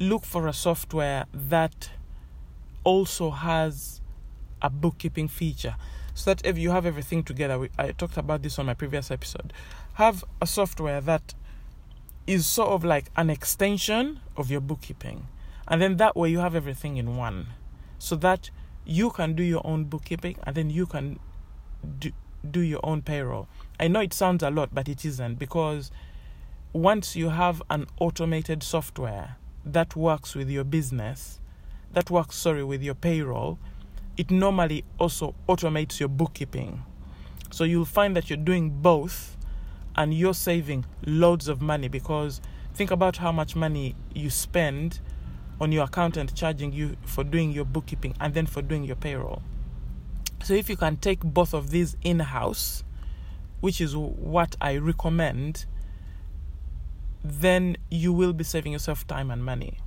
look 0.00 0.24
for 0.24 0.48
a 0.48 0.52
software 0.52 1.26
that 1.32 1.90
also 2.84 3.30
has 3.30 4.00
a 4.60 4.70
bookkeeping 4.70 5.28
feature 5.28 5.76
so 6.14 6.32
that 6.32 6.46
if 6.46 6.58
you 6.58 6.70
have 6.70 6.86
everything 6.86 7.22
together 7.22 7.68
I 7.78 7.92
talked 7.92 8.16
about 8.16 8.42
this 8.42 8.58
on 8.58 8.66
my 8.66 8.74
previous 8.74 9.10
episode 9.10 9.52
have 9.94 10.24
a 10.40 10.46
software 10.46 11.00
that 11.00 11.34
is 12.26 12.46
sort 12.46 12.70
of 12.70 12.84
like 12.84 13.06
an 13.16 13.30
extension 13.30 14.20
of 14.36 14.50
your 14.50 14.60
bookkeeping. 14.60 15.26
And 15.68 15.80
then 15.80 15.96
that 15.98 16.16
way 16.16 16.30
you 16.30 16.38
have 16.38 16.54
everything 16.54 16.96
in 16.96 17.16
one. 17.16 17.48
So 17.98 18.16
that 18.16 18.50
you 18.84 19.10
can 19.10 19.34
do 19.34 19.42
your 19.42 19.66
own 19.66 19.84
bookkeeping 19.84 20.36
and 20.44 20.54
then 20.54 20.70
you 20.70 20.86
can 20.86 21.18
do, 21.98 22.12
do 22.50 22.60
your 22.60 22.80
own 22.82 23.02
payroll. 23.02 23.48
I 23.80 23.88
know 23.88 24.00
it 24.00 24.12
sounds 24.12 24.42
a 24.42 24.50
lot, 24.50 24.74
but 24.74 24.88
it 24.88 25.04
isn't 25.04 25.38
because 25.38 25.90
once 26.72 27.16
you 27.16 27.30
have 27.30 27.62
an 27.70 27.86
automated 28.00 28.62
software 28.62 29.36
that 29.64 29.96
works 29.96 30.34
with 30.34 30.50
your 30.50 30.64
business, 30.64 31.40
that 31.92 32.10
works, 32.10 32.36
sorry, 32.36 32.64
with 32.64 32.82
your 32.82 32.94
payroll, 32.94 33.58
it 34.16 34.30
normally 34.30 34.84
also 34.98 35.34
automates 35.48 35.98
your 35.98 36.08
bookkeeping. 36.08 36.82
So 37.50 37.64
you'll 37.64 37.84
find 37.84 38.16
that 38.16 38.28
you're 38.28 38.36
doing 38.36 38.70
both 38.70 39.36
and 39.96 40.12
you're 40.12 40.34
saving 40.34 40.84
loads 41.06 41.48
of 41.48 41.62
money 41.62 41.88
because 41.88 42.40
think 42.74 42.90
about 42.90 43.16
how 43.16 43.30
much 43.30 43.54
money 43.54 43.94
you 44.12 44.28
spend 44.28 45.00
on 45.60 45.72
your 45.72 45.84
accountant 45.84 46.34
charging 46.34 46.72
you 46.72 46.96
for 47.04 47.24
doing 47.24 47.52
your 47.52 47.64
bookkeeping 47.64 48.14
and 48.20 48.34
then 48.34 48.46
for 48.46 48.62
doing 48.62 48.84
your 48.84 48.96
payroll. 48.96 49.42
So 50.42 50.54
if 50.54 50.68
you 50.68 50.76
can 50.76 50.96
take 50.96 51.20
both 51.20 51.54
of 51.54 51.70
these 51.70 51.96
in 52.02 52.20
house, 52.20 52.84
which 53.60 53.80
is 53.80 53.96
what 53.96 54.56
I 54.60 54.76
recommend, 54.76 55.66
then 57.22 57.76
you 57.90 58.12
will 58.12 58.32
be 58.32 58.44
saving 58.44 58.72
yourself 58.72 59.06
time 59.06 59.30
and 59.30 59.44
money. 59.44 59.78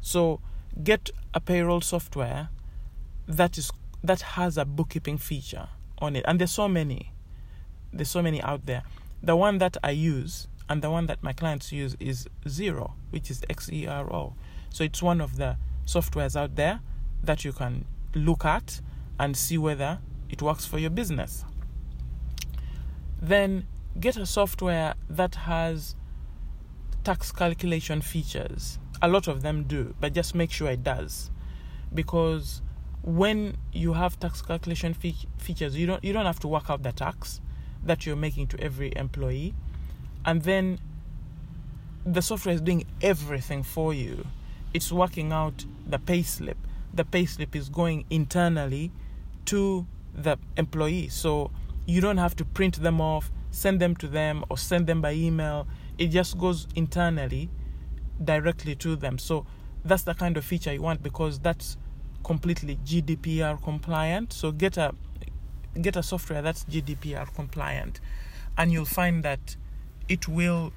So 0.00 0.40
get 0.82 1.10
a 1.34 1.40
payroll 1.40 1.80
software 1.80 2.48
that 3.28 3.58
is 3.58 3.70
that 4.02 4.22
has 4.22 4.56
a 4.56 4.64
bookkeeping 4.64 5.18
feature 5.18 5.68
on 5.98 6.16
it 6.16 6.24
and 6.26 6.40
there's 6.40 6.50
so 6.50 6.66
many 6.66 7.12
there's 7.92 8.10
so 8.10 8.20
many 8.20 8.42
out 8.42 8.66
there 8.66 8.82
the 9.22 9.36
one 9.36 9.58
that 9.58 9.76
I 9.84 9.90
use 9.90 10.48
and 10.68 10.82
the 10.82 10.90
one 10.90 11.06
that 11.06 11.22
my 11.22 11.32
clients 11.32 11.70
use 11.70 11.96
is 12.00 12.26
Xero, 12.46 12.92
which 13.10 13.30
is 13.30 13.42
X 13.50 13.70
E 13.70 13.86
R 13.86 14.12
O. 14.12 14.34
So 14.72 14.84
it's 14.84 15.02
one 15.02 15.20
of 15.20 15.36
the 15.36 15.56
softwares 15.86 16.34
out 16.34 16.56
there 16.56 16.80
that 17.22 17.44
you 17.44 17.52
can 17.52 17.84
look 18.14 18.44
at 18.44 18.80
and 19.18 19.36
see 19.36 19.58
whether 19.58 19.98
it 20.28 20.42
works 20.42 20.64
for 20.64 20.78
your 20.78 20.90
business. 20.90 21.44
Then 23.20 23.66
get 24.00 24.16
a 24.16 24.26
software 24.26 24.94
that 25.08 25.34
has 25.34 25.94
tax 27.04 27.30
calculation 27.30 28.00
features. 28.00 28.78
A 29.00 29.08
lot 29.08 29.28
of 29.28 29.42
them 29.42 29.64
do, 29.64 29.94
but 30.00 30.12
just 30.12 30.34
make 30.34 30.50
sure 30.50 30.70
it 30.70 30.82
does. 30.82 31.30
Because 31.94 32.62
when 33.02 33.56
you 33.72 33.92
have 33.92 34.18
tax 34.18 34.40
calculation 34.40 34.94
fe- 34.94 35.14
features, 35.38 35.76
you 35.76 35.86
don't 35.86 36.02
you 36.02 36.12
don't 36.12 36.26
have 36.26 36.40
to 36.40 36.48
work 36.48 36.70
out 36.70 36.82
the 36.82 36.92
tax 36.92 37.40
that 37.84 38.06
you're 38.06 38.16
making 38.16 38.46
to 38.48 38.60
every 38.60 38.92
employee. 38.96 39.54
And 40.24 40.42
then 40.42 40.78
the 42.06 42.22
software 42.22 42.54
is 42.54 42.60
doing 42.60 42.86
everything 43.02 43.62
for 43.62 43.92
you. 43.92 44.24
It's 44.74 44.90
working 44.92 45.32
out 45.32 45.64
the 45.86 45.98
payslip. 45.98 46.56
The 46.94 47.04
payslip 47.04 47.54
is 47.54 47.68
going 47.68 48.04
internally 48.10 48.92
to 49.46 49.86
the 50.14 50.38
employee. 50.56 51.08
So 51.08 51.50
you 51.86 52.00
don't 52.00 52.18
have 52.18 52.36
to 52.36 52.44
print 52.44 52.82
them 52.82 53.00
off, 53.00 53.30
send 53.50 53.80
them 53.80 53.96
to 53.96 54.08
them, 54.08 54.44
or 54.48 54.58
send 54.58 54.86
them 54.86 55.00
by 55.00 55.12
email. 55.12 55.66
It 55.98 56.08
just 56.08 56.38
goes 56.38 56.66
internally 56.74 57.50
directly 58.22 58.74
to 58.76 58.96
them. 58.96 59.18
So 59.18 59.46
that's 59.84 60.02
the 60.02 60.14
kind 60.14 60.36
of 60.36 60.44
feature 60.44 60.72
you 60.72 60.82
want 60.82 61.02
because 61.02 61.38
that's 61.38 61.76
completely 62.24 62.76
GDPR 62.84 63.62
compliant. 63.62 64.32
So 64.32 64.52
get 64.52 64.76
a 64.76 64.94
get 65.80 65.96
a 65.96 66.02
software 66.02 66.42
that's 66.42 66.64
GDPR 66.64 67.34
compliant, 67.34 68.00
and 68.58 68.70
you'll 68.70 68.84
find 68.84 69.22
that 69.22 69.56
it 70.08 70.28
will 70.28 70.72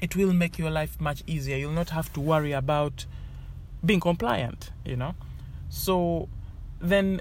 it 0.00 0.16
will 0.16 0.32
make 0.32 0.58
your 0.58 0.70
life 0.70 1.00
much 1.00 1.22
easier. 1.26 1.56
You'll 1.56 1.72
not 1.72 1.90
have 1.90 2.12
to 2.14 2.20
worry 2.20 2.52
about 2.52 3.06
being 3.84 4.00
compliant, 4.00 4.70
you 4.84 4.96
know. 4.96 5.14
So 5.68 6.28
then 6.80 7.20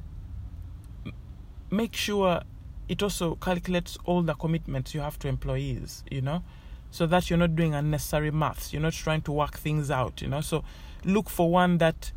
make 1.70 1.96
sure 1.96 2.42
it 2.88 3.04
also 3.04 3.36
calculates 3.36 3.98
all 4.06 4.22
the 4.22 4.34
commitments 4.34 4.94
you 4.94 5.02
have 5.02 5.20
to 5.20 5.28
employees, 5.28 6.04
you 6.10 6.22
know, 6.22 6.44
so 6.90 7.06
that 7.08 7.30
you're 7.30 7.40
not 7.40 7.56
doing 7.56 7.74
unnecessary 7.74 8.32
maths. 8.32 8.72
You're 8.72 8.82
not 8.82 8.94
trying 8.94 9.22
to 9.24 9.32
work 9.32 9.58
things 9.58 9.92
out, 9.92 10.22
you 10.22 10.28
know. 10.28 10.42
So 10.42 10.64
look 11.04 11.30
for 11.30 11.52
one 11.52 11.80
that 11.80 12.12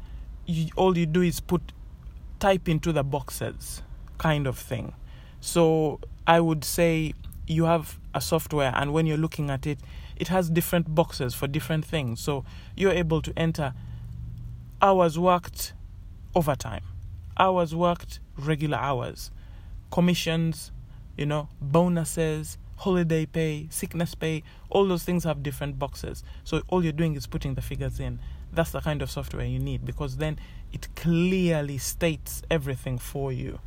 you, 0.47 0.69
all 0.77 0.97
you 0.97 1.07
do 1.07 1.23
is 1.23 1.41
put 1.41 1.73
type 2.39 2.69
into 2.69 2.93
the 2.93 3.03
boxes 3.03 3.83
kind 4.19 4.47
of 4.47 4.59
thing. 4.59 4.95
So 5.41 6.01
I 6.27 6.41
would 6.41 6.65
say 6.65 7.15
you 7.47 7.65
have 7.65 7.99
a 8.15 8.21
software, 8.21 8.73
and 8.77 8.93
when 8.93 9.07
you're 9.07 9.17
looking 9.17 9.51
at 9.51 9.67
it, 9.67 9.81
it 10.21 10.29
has 10.29 10.51
different 10.51 10.95
boxes 10.95 11.35
for 11.35 11.49
different 11.49 11.85
things. 11.85 12.21
So 12.21 12.45
you're 12.77 12.93
able 12.93 13.23
to 13.23 13.33
enter 13.39 13.73
hours 14.83 15.19
worked 15.19 15.73
overtime, 16.35 16.85
hours 17.39 17.75
worked 17.75 18.21
regular 18.37 18.77
hours, 18.77 19.31
commissions, 19.91 20.73
you 21.17 21.25
know, 21.25 21.49
bonuses, 21.61 22.59
holiday 22.77 23.25
pay, 23.25 23.67
sickness 23.71 24.15
pay, 24.15 24.43
all 24.69 24.87
those 24.87 25.05
things 25.05 25.25
have 25.25 25.43
different 25.43 25.79
boxes. 25.79 26.23
So 26.45 26.61
all 26.69 26.85
you're 26.85 26.93
doing 26.93 27.17
is 27.17 27.27
putting 27.27 27.55
the 27.55 27.63
figures 27.63 27.99
in. 27.99 28.21
That's 28.53 28.73
the 28.73 28.81
kind 28.81 29.01
of 29.01 29.11
software 29.11 29.47
you 29.47 29.59
need 29.59 29.87
because 29.87 30.19
then 30.19 30.39
it 30.71 30.95
clearly 30.97 31.79
states 31.79 32.43
everything 32.51 32.99
for 32.99 33.33
you 33.33 33.59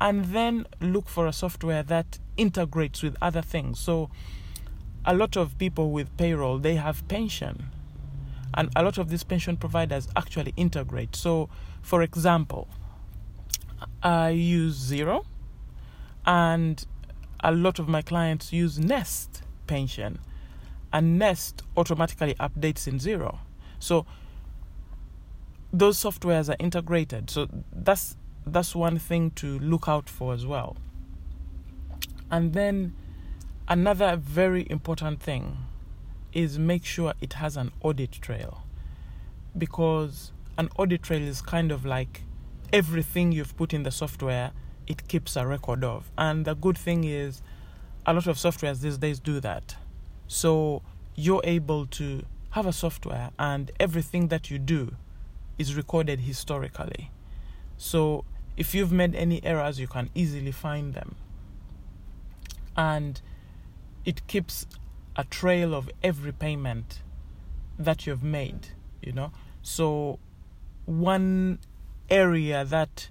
and 0.00 0.26
then 0.26 0.64
look 0.80 1.08
for 1.08 1.26
a 1.26 1.32
software 1.32 1.82
that 1.82 2.20
integrates 2.36 3.02
with 3.02 3.16
other 3.20 3.42
things. 3.42 3.80
So, 3.80 4.10
a 5.08 5.14
lot 5.14 5.36
of 5.36 5.56
people 5.58 5.90
with 5.90 6.14
payroll 6.18 6.58
they 6.58 6.76
have 6.76 7.08
pension, 7.08 7.70
and 8.54 8.70
a 8.76 8.82
lot 8.84 8.98
of 8.98 9.08
these 9.08 9.24
pension 9.24 9.56
providers 9.56 10.06
actually 10.14 10.52
integrate. 10.56 11.16
So, 11.16 11.48
for 11.80 12.02
example, 12.02 12.68
I 14.02 14.30
use 14.30 14.78
Xero 14.90 15.24
and 16.26 16.84
a 17.40 17.52
lot 17.52 17.78
of 17.78 17.88
my 17.88 18.02
clients 18.02 18.52
use 18.52 18.78
Nest 18.78 19.42
Pension, 19.66 20.18
and 20.92 21.18
Nest 21.18 21.62
automatically 21.76 22.34
updates 22.34 22.86
in 22.86 22.98
Xero 22.98 23.38
So, 23.78 24.04
those 25.72 25.96
softwares 25.98 26.50
are 26.50 26.56
integrated. 26.58 27.30
So 27.30 27.48
that's 27.72 28.16
that's 28.46 28.74
one 28.74 28.98
thing 28.98 29.30
to 29.32 29.58
look 29.58 29.88
out 29.88 30.10
for 30.10 30.34
as 30.34 30.44
well. 30.44 30.76
And 32.30 32.52
then 32.52 32.94
another 33.68 34.16
very 34.16 34.66
important 34.70 35.20
thing 35.20 35.58
is 36.32 36.58
make 36.58 36.84
sure 36.84 37.12
it 37.20 37.34
has 37.34 37.56
an 37.56 37.70
audit 37.82 38.12
trail. 38.12 38.64
Because 39.56 40.32
an 40.56 40.70
audit 40.76 41.02
trail 41.02 41.22
is 41.22 41.40
kind 41.42 41.70
of 41.70 41.84
like 41.84 42.22
everything 42.72 43.32
you've 43.32 43.56
put 43.56 43.72
in 43.72 43.82
the 43.82 43.90
software 43.90 44.52
it 44.86 45.06
keeps 45.06 45.36
a 45.36 45.46
record 45.46 45.84
of. 45.84 46.10
And 46.16 46.46
the 46.46 46.54
good 46.54 46.78
thing 46.78 47.04
is 47.04 47.42
a 48.06 48.14
lot 48.14 48.26
of 48.26 48.36
softwares 48.36 48.80
these 48.80 48.96
days 48.96 49.20
do 49.20 49.38
that. 49.40 49.76
So 50.26 50.82
you're 51.14 51.42
able 51.44 51.86
to 51.86 52.24
have 52.50 52.66
a 52.66 52.72
software 52.72 53.30
and 53.38 53.70
everything 53.78 54.28
that 54.28 54.50
you 54.50 54.58
do 54.58 54.94
is 55.58 55.74
recorded 55.74 56.20
historically. 56.20 57.10
So 57.76 58.24
if 58.56 58.74
you've 58.74 58.92
made 58.92 59.14
any 59.14 59.44
errors 59.44 59.78
you 59.78 59.86
can 59.86 60.08
easily 60.14 60.52
find 60.52 60.94
them. 60.94 61.16
And 62.76 63.20
it 64.08 64.26
keeps 64.26 64.66
a 65.16 65.24
trail 65.24 65.74
of 65.74 65.90
every 66.02 66.32
payment 66.32 67.02
that 67.78 68.06
you've 68.06 68.22
made, 68.22 68.68
you 69.02 69.12
know. 69.12 69.30
So, 69.60 70.18
one 70.86 71.58
area 72.08 72.64
that 72.64 73.10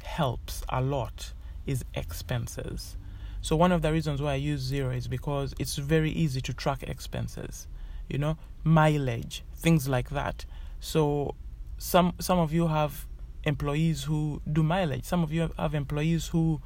helps 0.00 0.62
a 0.68 0.80
lot 0.80 1.32
is 1.66 1.84
expenses. 1.94 2.96
So, 3.40 3.56
one 3.56 3.72
of 3.72 3.82
the 3.82 3.90
reasons 3.90 4.22
why 4.22 4.34
I 4.34 4.36
use 4.36 4.70
Xero 4.70 4.96
is 4.96 5.08
because 5.08 5.54
it's 5.58 5.74
very 5.74 6.12
easy 6.12 6.40
to 6.42 6.54
track 6.54 6.84
expenses, 6.84 7.66
you 8.08 8.18
know, 8.18 8.36
mileage, 8.62 9.42
things 9.56 9.88
like 9.88 10.10
that. 10.10 10.44
So, 10.78 11.34
some 11.78 12.12
some 12.20 12.38
of 12.38 12.52
you 12.52 12.68
have 12.68 13.08
employees 13.42 14.04
who 14.04 14.40
do 14.52 14.62
mileage. 14.62 15.04
Some 15.04 15.24
of 15.24 15.32
you 15.32 15.50
have 15.58 15.74
employees 15.74 16.28
who 16.28 16.60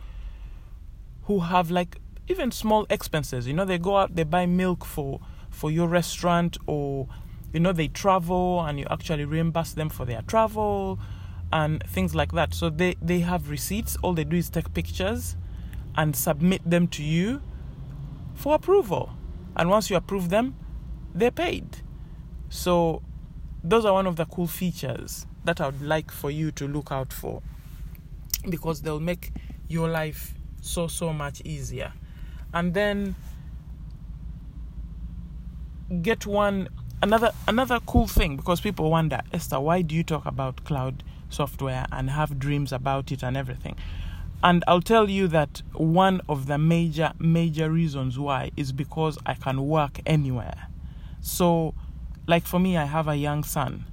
who 1.22 1.40
have 1.40 1.70
like 1.70 1.96
even 2.28 2.50
small 2.50 2.86
expenses. 2.90 3.46
You 3.46 3.54
know, 3.54 3.64
they 3.64 3.78
go 3.78 3.96
out, 3.96 4.14
they 4.14 4.24
buy 4.24 4.46
milk 4.46 4.84
for 4.84 5.20
for 5.50 5.70
your 5.70 5.88
restaurant, 5.88 6.58
or 6.66 7.08
you 7.52 7.60
know, 7.60 7.72
they 7.72 7.88
travel 7.88 8.60
and 8.60 8.78
you 8.78 8.86
actually 8.90 9.24
reimburse 9.24 9.72
them 9.72 9.88
for 9.88 10.04
their 10.04 10.22
travel 10.22 10.98
and 11.52 11.82
things 11.84 12.14
like 12.14 12.32
that. 12.32 12.54
So 12.54 12.70
they 12.70 12.96
they 13.00 13.20
have 13.20 13.50
receipts. 13.50 13.96
All 14.02 14.12
they 14.12 14.24
do 14.24 14.36
is 14.36 14.50
take 14.50 14.72
pictures 14.74 15.36
and 15.96 16.14
submit 16.14 16.68
them 16.68 16.88
to 16.88 17.02
you 17.02 17.42
for 18.34 18.54
approval. 18.54 19.10
And 19.56 19.70
once 19.70 19.88
you 19.88 19.96
approve 19.96 20.28
them, 20.28 20.54
they're 21.14 21.30
paid. 21.30 21.78
So 22.50 23.02
those 23.64 23.84
are 23.84 23.92
one 23.92 24.06
of 24.06 24.16
the 24.16 24.26
cool 24.26 24.46
features 24.46 25.26
that 25.44 25.60
I 25.60 25.66
would 25.66 25.82
like 25.82 26.10
for 26.10 26.30
you 26.30 26.50
to 26.52 26.68
look 26.68 26.92
out 26.92 27.12
for 27.12 27.42
because 28.48 28.82
they'll 28.82 29.00
make 29.00 29.32
your 29.68 29.88
life 29.88 30.34
so 30.60 30.88
so 30.88 31.12
much 31.12 31.40
easier 31.44 31.92
and 32.56 32.72
then 32.72 33.14
get 36.00 36.24
one 36.24 36.68
another 37.02 37.30
another 37.46 37.78
cool 37.80 38.06
thing 38.06 38.34
because 38.34 38.62
people 38.62 38.90
wonder 38.90 39.20
Esther 39.30 39.60
why 39.60 39.82
do 39.82 39.94
you 39.94 40.02
talk 40.02 40.24
about 40.24 40.64
cloud 40.64 41.04
software 41.28 41.84
and 41.92 42.08
have 42.08 42.38
dreams 42.38 42.72
about 42.72 43.12
it 43.12 43.22
and 43.22 43.36
everything? 43.36 43.76
And 44.42 44.64
I'll 44.66 44.80
tell 44.80 45.10
you 45.10 45.28
that 45.28 45.60
one 45.74 46.22
of 46.30 46.46
the 46.46 46.56
major 46.56 47.12
major 47.18 47.70
reasons 47.70 48.18
why 48.18 48.52
is 48.56 48.72
because 48.72 49.18
I 49.26 49.34
can 49.34 49.66
work 49.66 50.00
anywhere. 50.06 50.68
So 51.20 51.74
like 52.26 52.46
for 52.46 52.58
me 52.58 52.78
I 52.78 52.86
have 52.86 53.06
a 53.06 53.16
young 53.16 53.44
son 53.44 53.84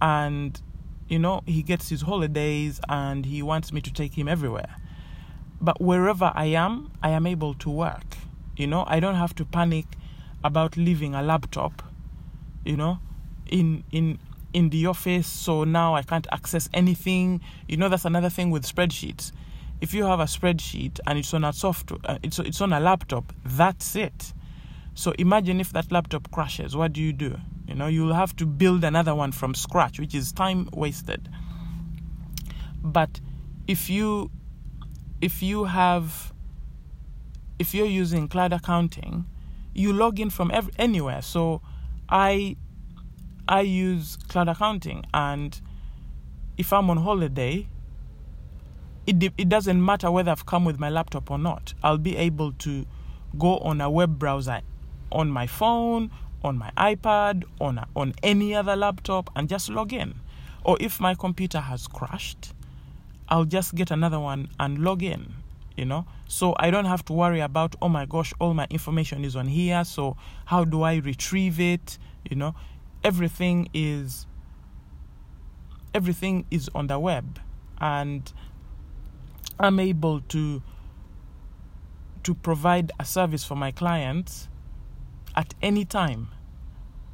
and 0.00 0.58
you 1.06 1.18
know 1.18 1.42
he 1.44 1.62
gets 1.62 1.90
his 1.90 2.00
holidays 2.00 2.80
and 2.88 3.26
he 3.26 3.42
wants 3.42 3.74
me 3.74 3.82
to 3.82 3.92
take 3.92 4.14
him 4.14 4.26
everywhere 4.26 4.74
but 5.60 5.80
wherever 5.80 6.32
I 6.34 6.46
am, 6.46 6.90
I 7.02 7.10
am 7.10 7.26
able 7.26 7.54
to 7.54 7.70
work. 7.70 8.16
You 8.56 8.66
know, 8.66 8.84
I 8.86 9.00
don't 9.00 9.14
have 9.14 9.34
to 9.36 9.44
panic 9.44 9.86
about 10.44 10.76
leaving 10.76 11.14
a 11.14 11.22
laptop, 11.22 11.82
you 12.64 12.76
know, 12.76 12.98
in 13.46 13.84
in 13.90 14.18
in 14.52 14.70
the 14.70 14.86
office 14.86 15.26
so 15.26 15.64
now 15.64 15.94
I 15.94 16.02
can't 16.02 16.26
access 16.32 16.68
anything. 16.72 17.40
You 17.68 17.76
know, 17.76 17.88
that's 17.88 18.04
another 18.04 18.30
thing 18.30 18.50
with 18.50 18.64
spreadsheets. 18.64 19.32
If 19.80 19.92
you 19.92 20.04
have 20.04 20.20
a 20.20 20.24
spreadsheet 20.24 21.00
and 21.06 21.18
it's 21.18 21.34
on 21.34 21.44
a 21.44 21.52
software, 21.52 22.00
uh, 22.04 22.18
it's 22.22 22.38
it's 22.38 22.60
on 22.60 22.72
a 22.72 22.80
laptop, 22.80 23.32
that's 23.44 23.96
it. 23.96 24.32
So 24.94 25.12
imagine 25.18 25.60
if 25.60 25.72
that 25.72 25.92
laptop 25.92 26.30
crashes, 26.30 26.74
what 26.74 26.94
do 26.94 27.02
you 27.02 27.12
do? 27.12 27.38
You 27.68 27.74
know, 27.74 27.86
you'll 27.86 28.14
have 28.14 28.34
to 28.36 28.46
build 28.46 28.84
another 28.84 29.14
one 29.14 29.32
from 29.32 29.54
scratch, 29.54 29.98
which 29.98 30.14
is 30.14 30.32
time 30.32 30.70
wasted. 30.72 31.28
But 32.82 33.20
if 33.66 33.90
you 33.90 34.30
if 35.20 35.42
you 35.42 35.64
have 35.64 36.32
if 37.58 37.74
you're 37.74 37.86
using 37.86 38.28
cloud 38.28 38.52
accounting 38.52 39.24
you 39.74 39.92
log 39.92 40.18
in 40.18 40.30
from 40.30 40.50
anywhere. 40.78 41.22
So 41.22 41.60
i 42.08 42.56
i 43.48 43.60
use 43.60 44.16
cloud 44.28 44.48
accounting 44.48 45.04
and 45.14 45.60
if 46.56 46.72
i'm 46.72 46.88
on 46.90 46.96
holiday 46.96 47.68
it 49.06 49.22
it 49.36 49.48
doesn't 49.48 49.84
matter 49.84 50.10
whether 50.10 50.30
i've 50.30 50.46
come 50.46 50.64
with 50.64 50.78
my 50.78 50.88
laptop 50.88 51.30
or 51.30 51.38
not. 51.38 51.74
I'll 51.82 51.98
be 51.98 52.16
able 52.16 52.52
to 52.52 52.86
go 53.38 53.58
on 53.58 53.80
a 53.80 53.90
web 53.90 54.18
browser 54.18 54.60
on 55.12 55.30
my 55.30 55.46
phone 55.46 56.10
on 56.42 56.58
my 56.58 56.70
ipad 56.76 57.44
on 57.60 57.78
a, 57.78 57.88
on 57.96 58.14
any 58.22 58.54
other 58.54 58.76
laptop 58.76 59.30
and 59.36 59.48
just 59.48 59.68
log 59.68 59.92
in. 59.92 60.14
Or 60.64 60.76
if 60.80 61.00
my 61.00 61.14
computer 61.14 61.60
has 61.60 61.86
crashed 61.86 62.52
I'll 63.28 63.44
just 63.44 63.74
get 63.74 63.90
another 63.90 64.20
one 64.20 64.48
and 64.58 64.78
log 64.78 65.02
in, 65.02 65.34
you 65.76 65.84
know. 65.84 66.06
So 66.28 66.54
I 66.58 66.70
don't 66.70 66.84
have 66.84 67.04
to 67.06 67.12
worry 67.12 67.40
about, 67.40 67.74
oh 67.82 67.88
my 67.88 68.06
gosh, 68.06 68.32
all 68.38 68.54
my 68.54 68.66
information 68.70 69.24
is 69.24 69.36
on 69.36 69.48
here. 69.48 69.84
So 69.84 70.16
how 70.46 70.64
do 70.64 70.82
I 70.82 70.96
retrieve 70.96 71.58
it? 71.60 71.98
You 72.28 72.36
know, 72.36 72.54
everything 73.04 73.68
is 73.72 74.26
everything 75.94 76.44
is 76.50 76.68
on 76.74 76.88
the 76.88 76.98
web 76.98 77.40
and 77.80 78.32
I'm 79.58 79.80
able 79.80 80.20
to 80.20 80.62
to 82.22 82.34
provide 82.34 82.92
a 82.98 83.04
service 83.04 83.44
for 83.44 83.54
my 83.54 83.70
clients 83.70 84.48
at 85.34 85.54
any 85.62 85.84
time. 85.84 86.28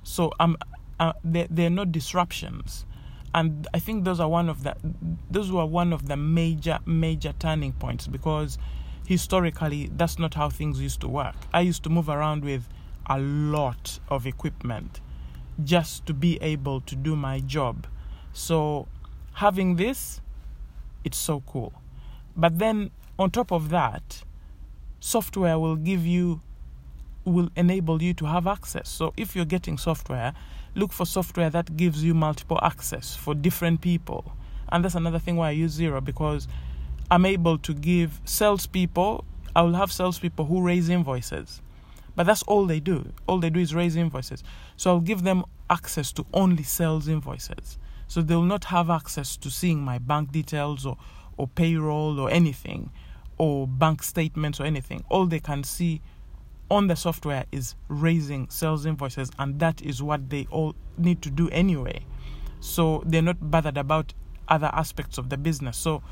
So 0.02 0.32
I'm 0.40 0.56
uh, 0.98 1.12
there, 1.22 1.46
there 1.50 1.66
are 1.66 1.70
no 1.70 1.84
disruptions 1.84 2.86
and 3.34 3.66
I 3.72 3.78
think 3.78 4.04
those 4.04 4.20
are 4.20 4.28
one 4.28 4.48
of 4.48 4.62
the 4.62 4.76
those 5.30 5.50
were 5.50 5.64
one 5.64 5.92
of 5.92 6.08
the 6.08 6.16
major 6.16 6.78
major 6.86 7.32
turning 7.38 7.72
points 7.72 8.06
because 8.06 8.58
historically 9.06 9.90
that's 9.96 10.18
not 10.18 10.34
how 10.34 10.50
things 10.50 10.80
used 10.80 11.00
to 11.00 11.08
work. 11.08 11.34
I 11.52 11.60
used 11.60 11.82
to 11.84 11.90
move 11.90 12.08
around 12.08 12.44
with 12.44 12.68
a 13.06 13.18
lot 13.18 13.98
of 14.08 14.26
equipment 14.26 15.00
just 15.64 16.06
to 16.06 16.14
be 16.14 16.38
able 16.42 16.80
to 16.82 16.96
do 16.96 17.16
my 17.16 17.40
job. 17.40 17.86
So 18.32 18.86
having 19.34 19.76
this 19.76 20.20
it's 21.04 21.18
so 21.18 21.42
cool. 21.46 21.72
But 22.36 22.58
then 22.58 22.90
on 23.18 23.30
top 23.30 23.50
of 23.50 23.70
that 23.70 24.22
software 25.00 25.58
will 25.58 25.76
give 25.76 26.06
you 26.06 26.40
will 27.24 27.50
enable 27.56 28.02
you 28.02 28.12
to 28.14 28.26
have 28.26 28.46
access. 28.46 28.88
So 28.88 29.12
if 29.16 29.34
you're 29.36 29.44
getting 29.44 29.78
software 29.78 30.34
look 30.74 30.92
for 30.92 31.06
software 31.06 31.50
that 31.50 31.76
gives 31.76 32.02
you 32.02 32.14
multiple 32.14 32.58
access 32.62 33.14
for 33.14 33.34
different 33.34 33.80
people. 33.80 34.32
And 34.70 34.84
that's 34.84 34.94
another 34.94 35.18
thing 35.18 35.36
why 35.36 35.48
I 35.48 35.52
use 35.52 35.78
Xero 35.78 36.02
because 36.02 36.48
I'm 37.10 37.26
able 37.26 37.58
to 37.58 37.74
give 37.74 38.20
salespeople, 38.24 39.24
I 39.54 39.62
will 39.62 39.74
have 39.74 39.92
salespeople 39.92 40.46
who 40.46 40.62
raise 40.62 40.88
invoices. 40.88 41.60
But 42.14 42.24
that's 42.24 42.42
all 42.44 42.66
they 42.66 42.80
do. 42.80 43.12
All 43.26 43.38
they 43.38 43.50
do 43.50 43.60
is 43.60 43.74
raise 43.74 43.96
invoices. 43.96 44.42
So 44.76 44.90
I'll 44.90 45.00
give 45.00 45.22
them 45.22 45.44
access 45.68 46.12
to 46.12 46.26
only 46.32 46.62
sales 46.62 47.08
invoices. 47.08 47.78
So 48.08 48.20
they'll 48.22 48.42
not 48.42 48.64
have 48.64 48.90
access 48.90 49.36
to 49.38 49.50
seeing 49.50 49.80
my 49.80 49.98
bank 49.98 50.32
details 50.32 50.84
or, 50.84 50.98
or 51.36 51.48
payroll 51.48 52.20
or 52.20 52.30
anything 52.30 52.90
or 53.38 53.66
bank 53.66 54.02
statements 54.02 54.60
or 54.60 54.64
anything. 54.64 55.04
All 55.08 55.26
they 55.26 55.40
can 55.40 55.64
see 55.64 56.00
on 56.72 56.86
the 56.86 56.96
software 56.96 57.44
is 57.52 57.74
raising 57.88 58.48
sales 58.48 58.86
invoices, 58.86 59.30
and 59.38 59.60
that 59.60 59.82
is 59.82 60.02
what 60.02 60.30
they 60.30 60.46
all 60.50 60.74
need 60.96 61.20
to 61.20 61.30
do 61.30 61.50
anyway. 61.50 62.02
So 62.60 63.02
they're 63.04 63.20
not 63.20 63.50
bothered 63.50 63.76
about 63.76 64.14
other 64.48 64.70
aspects 64.72 65.18
of 65.18 65.28
the 65.28 65.36
business. 65.36 65.76
So 65.76 66.02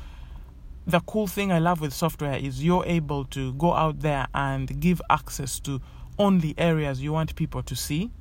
the 0.85 0.99
cool 0.99 1.25
thing 1.25 1.51
I 1.51 1.57
love 1.57 1.81
with 1.81 1.93
software 1.93 2.35
is 2.35 2.63
you're 2.63 2.85
able 2.85 3.25
to 3.25 3.53
go 3.53 3.73
out 3.73 4.01
there 4.01 4.27
and 4.35 4.79
give 4.79 5.01
access 5.09 5.59
to 5.61 5.81
only 6.19 6.53
areas 6.59 7.01
you 7.01 7.11
want 7.11 7.35
people 7.35 7.63
to 7.63 7.75
see. 7.75 8.11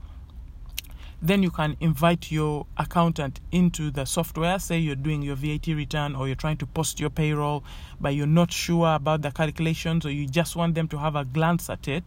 Then 1.21 1.43
you 1.43 1.51
can 1.51 1.77
invite 1.81 2.33
your 2.33 2.65
accountant 2.79 3.41
into 3.53 3.91
the 3.91 4.07
software. 4.07 4.59
Say 4.59 4.79
you're 4.79 4.97
doing 4.97 5.21
your 5.21 5.37
VAT 5.37 5.67
return 5.67 6.17
or 6.17 6.27
you're 6.27 6.37
trying 6.37 6.57
to 6.57 6.67
post 6.67 7.01
your 7.01 7.11
payroll, 7.11 7.65
but 8.01 8.15
you're 8.15 8.27
not 8.27 8.51
sure 8.51 8.95
about 8.95 9.21
the 9.21 9.31
calculations 9.31 10.07
or 10.07 10.11
you 10.11 10.27
just 10.27 10.57
want 10.57 10.75
them 10.75 10.89
to 10.89 10.97
have 10.97 11.17
a 11.17 11.27
glance 11.27 11.69
at 11.69 11.87
it 11.87 12.03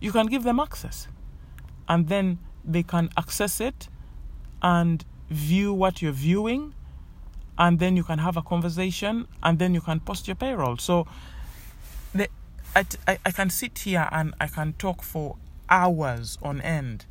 you 0.00 0.12
can 0.12 0.26
give 0.26 0.42
them 0.42 0.60
access. 0.60 1.08
And 1.88 2.08
then 2.08 2.38
they 2.64 2.82
can 2.82 3.08
access 3.16 3.60
it 3.60 3.88
and 4.62 5.04
view 5.30 5.72
what 5.72 6.02
you're 6.02 6.12
viewing 6.12 6.74
and 7.58 7.78
then 7.78 7.96
you 7.96 8.04
can 8.04 8.18
have 8.18 8.36
a 8.36 8.42
conversation 8.42 9.26
and 9.42 9.58
then 9.58 9.74
you 9.74 9.80
can 9.80 10.00
post 10.00 10.28
your 10.28 10.36
payroll. 10.36 10.76
So 10.76 11.06
the, 12.14 12.28
I, 12.76 12.86
I, 13.06 13.18
I 13.26 13.30
can 13.32 13.50
sit 13.50 13.80
here 13.80 14.08
and 14.12 14.34
I 14.40 14.46
can 14.46 14.74
talk 14.74 15.02
for 15.02 15.36
hours 15.68 16.38
on 16.42 16.60
end 16.60 17.04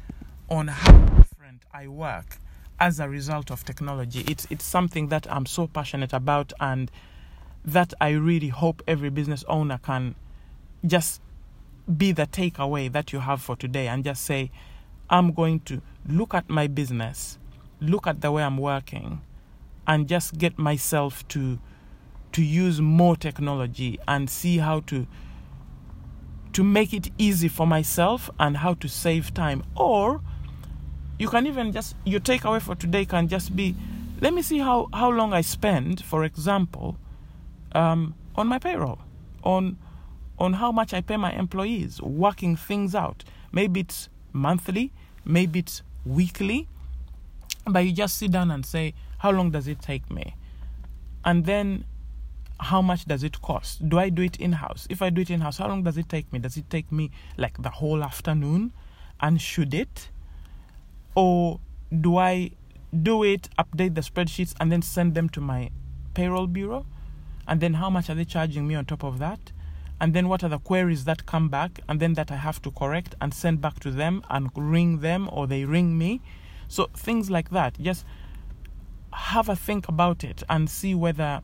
on 0.49 0.69
how 0.69 0.91
different 0.91 1.63
I 1.73 1.87
work 1.87 2.37
as 2.79 2.99
a 2.99 3.09
result 3.09 3.51
of 3.51 3.65
technology. 3.65 4.23
It's 4.27 4.47
it's 4.49 4.63
something 4.63 5.07
that 5.09 5.27
I'm 5.29 5.45
so 5.45 5.67
passionate 5.67 6.13
about 6.13 6.53
and 6.59 6.89
that 7.65 7.93
I 7.99 8.11
really 8.11 8.49
hope 8.49 8.81
every 8.87 9.09
business 9.09 9.43
owner 9.47 9.79
can 9.83 10.15
just 10.85 11.21
be 11.95 12.11
the 12.11 12.27
takeaway 12.27 12.91
that 12.91 13.13
you 13.13 13.19
have 13.19 13.41
for 13.41 13.55
today 13.55 13.87
and 13.87 14.03
just 14.03 14.23
say, 14.23 14.51
I'm 15.09 15.31
going 15.31 15.61
to 15.61 15.81
look 16.07 16.33
at 16.33 16.49
my 16.49 16.67
business, 16.67 17.37
look 17.79 18.07
at 18.07 18.21
the 18.21 18.31
way 18.31 18.43
I'm 18.43 18.57
working, 18.57 19.21
and 19.87 20.07
just 20.07 20.37
get 20.37 20.57
myself 20.57 21.27
to 21.29 21.59
to 22.33 22.43
use 22.43 22.81
more 22.81 23.15
technology 23.15 23.97
and 24.07 24.29
see 24.29 24.57
how 24.57 24.81
to 24.81 25.07
to 26.53 26.63
make 26.63 26.93
it 26.93 27.09
easy 27.17 27.47
for 27.47 27.65
myself 27.65 28.29
and 28.39 28.57
how 28.57 28.73
to 28.73 28.89
save 28.89 29.33
time. 29.33 29.63
Or 29.75 30.21
you 31.19 31.27
can 31.27 31.47
even 31.47 31.71
just 31.71 31.95
your 32.05 32.19
takeaway 32.19 32.61
for 32.61 32.75
today 32.75 33.05
can 33.05 33.27
just 33.27 33.55
be 33.55 33.75
let 34.21 34.33
me 34.33 34.41
see 34.41 34.59
how 34.59 34.87
how 34.93 35.09
long 35.09 35.33
i 35.33 35.41
spend 35.41 36.03
for 36.03 36.23
example 36.23 36.97
um, 37.73 38.15
on 38.35 38.47
my 38.47 38.57
payroll 38.59 38.99
on 39.43 39.77
on 40.39 40.53
how 40.53 40.71
much 40.71 40.93
i 40.93 41.01
pay 41.01 41.17
my 41.17 41.31
employees 41.31 42.01
working 42.01 42.55
things 42.55 42.93
out. 42.95 43.23
Maybe 43.51 43.79
it's 43.81 44.09
monthly 44.33 44.91
maybe 45.25 45.59
it's 45.59 45.81
weekly 46.05 46.67
but 47.65 47.79
you 47.79 47.91
just 47.91 48.17
sit 48.17 48.31
down 48.31 48.51
and 48.51 48.65
say 48.65 48.93
how 49.19 49.31
long 49.31 49.51
does 49.51 49.67
it 49.67 49.81
take 49.81 50.09
me? 50.11 50.35
And 51.25 51.45
then 51.45 51.85
how 52.59 52.81
much 52.81 53.05
does 53.05 53.23
it 53.23 53.41
cost? 53.41 53.87
Do 53.89 53.99
i 53.99 54.09
do 54.09 54.21
it 54.21 54.37
in 54.37 54.53
house 54.53 54.87
if 54.89 55.01
i 55.01 55.09
do 55.09 55.21
it 55.21 55.29
in 55.29 55.41
house 55.41 55.57
how 55.57 55.67
long 55.67 55.83
does 55.83 55.97
it 55.97 56.09
take 56.09 56.31
me? 56.31 56.39
Does 56.39 56.57
it 56.57 56.69
take 56.69 56.91
me 56.91 57.11
like 57.37 57.61
the 57.61 57.69
whole 57.69 58.03
afternoon 58.03 58.73
and 59.19 59.41
should 59.41 59.73
it? 59.73 60.09
Or 61.15 61.59
do 62.01 62.17
I 62.17 62.51
do 63.03 63.23
it, 63.23 63.49
update 63.57 63.95
the 63.95 64.01
spreadsheets, 64.01 64.53
and 64.59 64.71
then 64.71 64.81
send 64.81 65.15
them 65.15 65.29
to 65.29 65.41
my 65.41 65.71
payroll 66.13 66.47
bureau? 66.47 66.85
And 67.47 67.59
then 67.59 67.75
how 67.75 67.89
much 67.89 68.09
are 68.09 68.15
they 68.15 68.25
charging 68.25 68.67
me 68.67 68.75
on 68.75 68.85
top 68.85 69.03
of 69.03 69.19
that? 69.19 69.51
And 69.99 70.13
then 70.13 70.29
what 70.29 70.43
are 70.43 70.49
the 70.49 70.59
queries 70.59 71.05
that 71.05 71.25
come 71.25 71.49
back 71.49 71.79
and 71.87 71.99
then 71.99 72.13
that 72.13 72.31
I 72.31 72.35
have 72.35 72.61
to 72.63 72.71
correct 72.71 73.15
and 73.19 73.33
send 73.33 73.61
back 73.61 73.79
to 73.81 73.91
them 73.91 74.23
and 74.29 74.49
ring 74.55 74.99
them 74.99 75.27
or 75.31 75.47
they 75.47 75.65
ring 75.65 75.97
me? 75.97 76.21
So 76.67 76.89
things 76.95 77.31
like 77.31 77.49
that. 77.49 77.79
Just 77.79 78.05
have 79.13 79.49
a 79.49 79.55
think 79.55 79.87
about 79.87 80.23
it 80.23 80.43
and 80.49 80.69
see 80.69 80.93
whether 80.93 81.41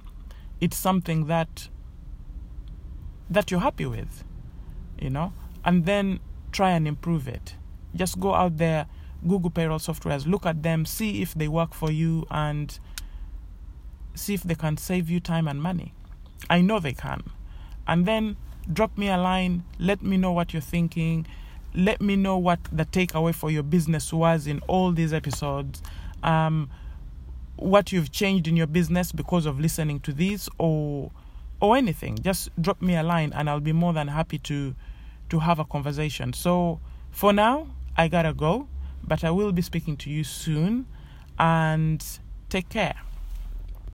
it's 0.62 0.78
something 0.78 1.26
that 1.28 1.70
that 3.30 3.50
you're 3.50 3.62
happy 3.62 3.86
with, 3.86 4.24
you 5.00 5.10
know, 5.10 5.34
and 5.66 5.86
then 5.86 6.20
try 6.52 6.72
and 6.72 6.88
improve 6.88 7.28
it. 7.28 7.56
Just 7.96 8.20
go 8.20 8.36
out 8.36 8.58
there 8.58 8.86
Google 9.28 9.50
payroll 9.50 9.80
softwares, 9.80 10.28
look 10.28 10.46
at 10.46 10.63
them, 10.63 10.86
see 10.86 11.22
if 11.22 11.34
they 11.34 11.48
work 11.48 11.74
for 11.74 11.89
you, 11.89 12.26
and 12.30 12.78
see 14.13 14.34
if 14.34 14.44
they 14.44 14.56
can 14.56 14.78
save 14.78 15.10
you 15.10 15.20
time 15.20 15.48
and 15.48 15.62
money. 15.62 15.94
I 16.50 16.62
know 16.62 16.80
they 16.80 16.94
can. 16.94 17.24
And 17.88 18.06
then 18.06 18.38
drop 18.72 18.98
me 18.98 19.10
a 19.10 19.17
line, 19.17 19.63
let 19.80 20.02
me 20.02 20.17
know 20.17 20.32
what 20.32 20.54
you're 20.54 20.62
thinking, 20.62 21.28
let 21.76 22.02
me 22.02 22.15
know 22.15 22.38
what 22.38 22.60
the 22.72 22.86
takeaway 22.86 23.34
for 23.34 23.50
your 23.52 23.63
business 23.63 24.13
was 24.13 24.48
in 24.48 24.60
all 24.67 24.91
these 24.91 25.13
episodes. 25.13 25.82
Um, 26.22 26.69
what 27.56 27.91
you've 27.91 28.12
changed 28.12 28.48
in 28.48 28.56
your 28.56 28.67
business 28.67 29.12
because 29.12 29.46
of 29.46 29.60
listening 29.60 30.00
to 30.02 30.12
these 30.12 30.50
or 30.58 31.12
or 31.62 31.78
anything 31.78 32.17
just 32.22 32.50
drop 32.60 32.82
me 32.82 32.96
a 32.96 33.04
line 33.04 33.32
and 33.36 33.50
I'll 33.50 33.60
be 33.60 33.72
more 33.72 33.93
than 33.93 34.08
happy 34.08 34.39
to 34.39 34.76
to 35.30 35.39
have 35.39 35.60
a 35.60 35.65
conversation 35.65 36.34
so 36.34 36.82
for 37.12 37.32
now 37.32 37.67
I 37.96 38.08
got 38.08 38.24
to 38.24 38.34
go 38.34 38.67
but 39.04 39.24
I 39.24 39.32
will 39.32 39.52
be 39.52 39.62
speaking 39.62 39.98
to 39.98 40.10
you 40.10 40.24
soon 40.24 40.88
and 41.38 42.04
take 42.50 42.69
care. 42.69 42.96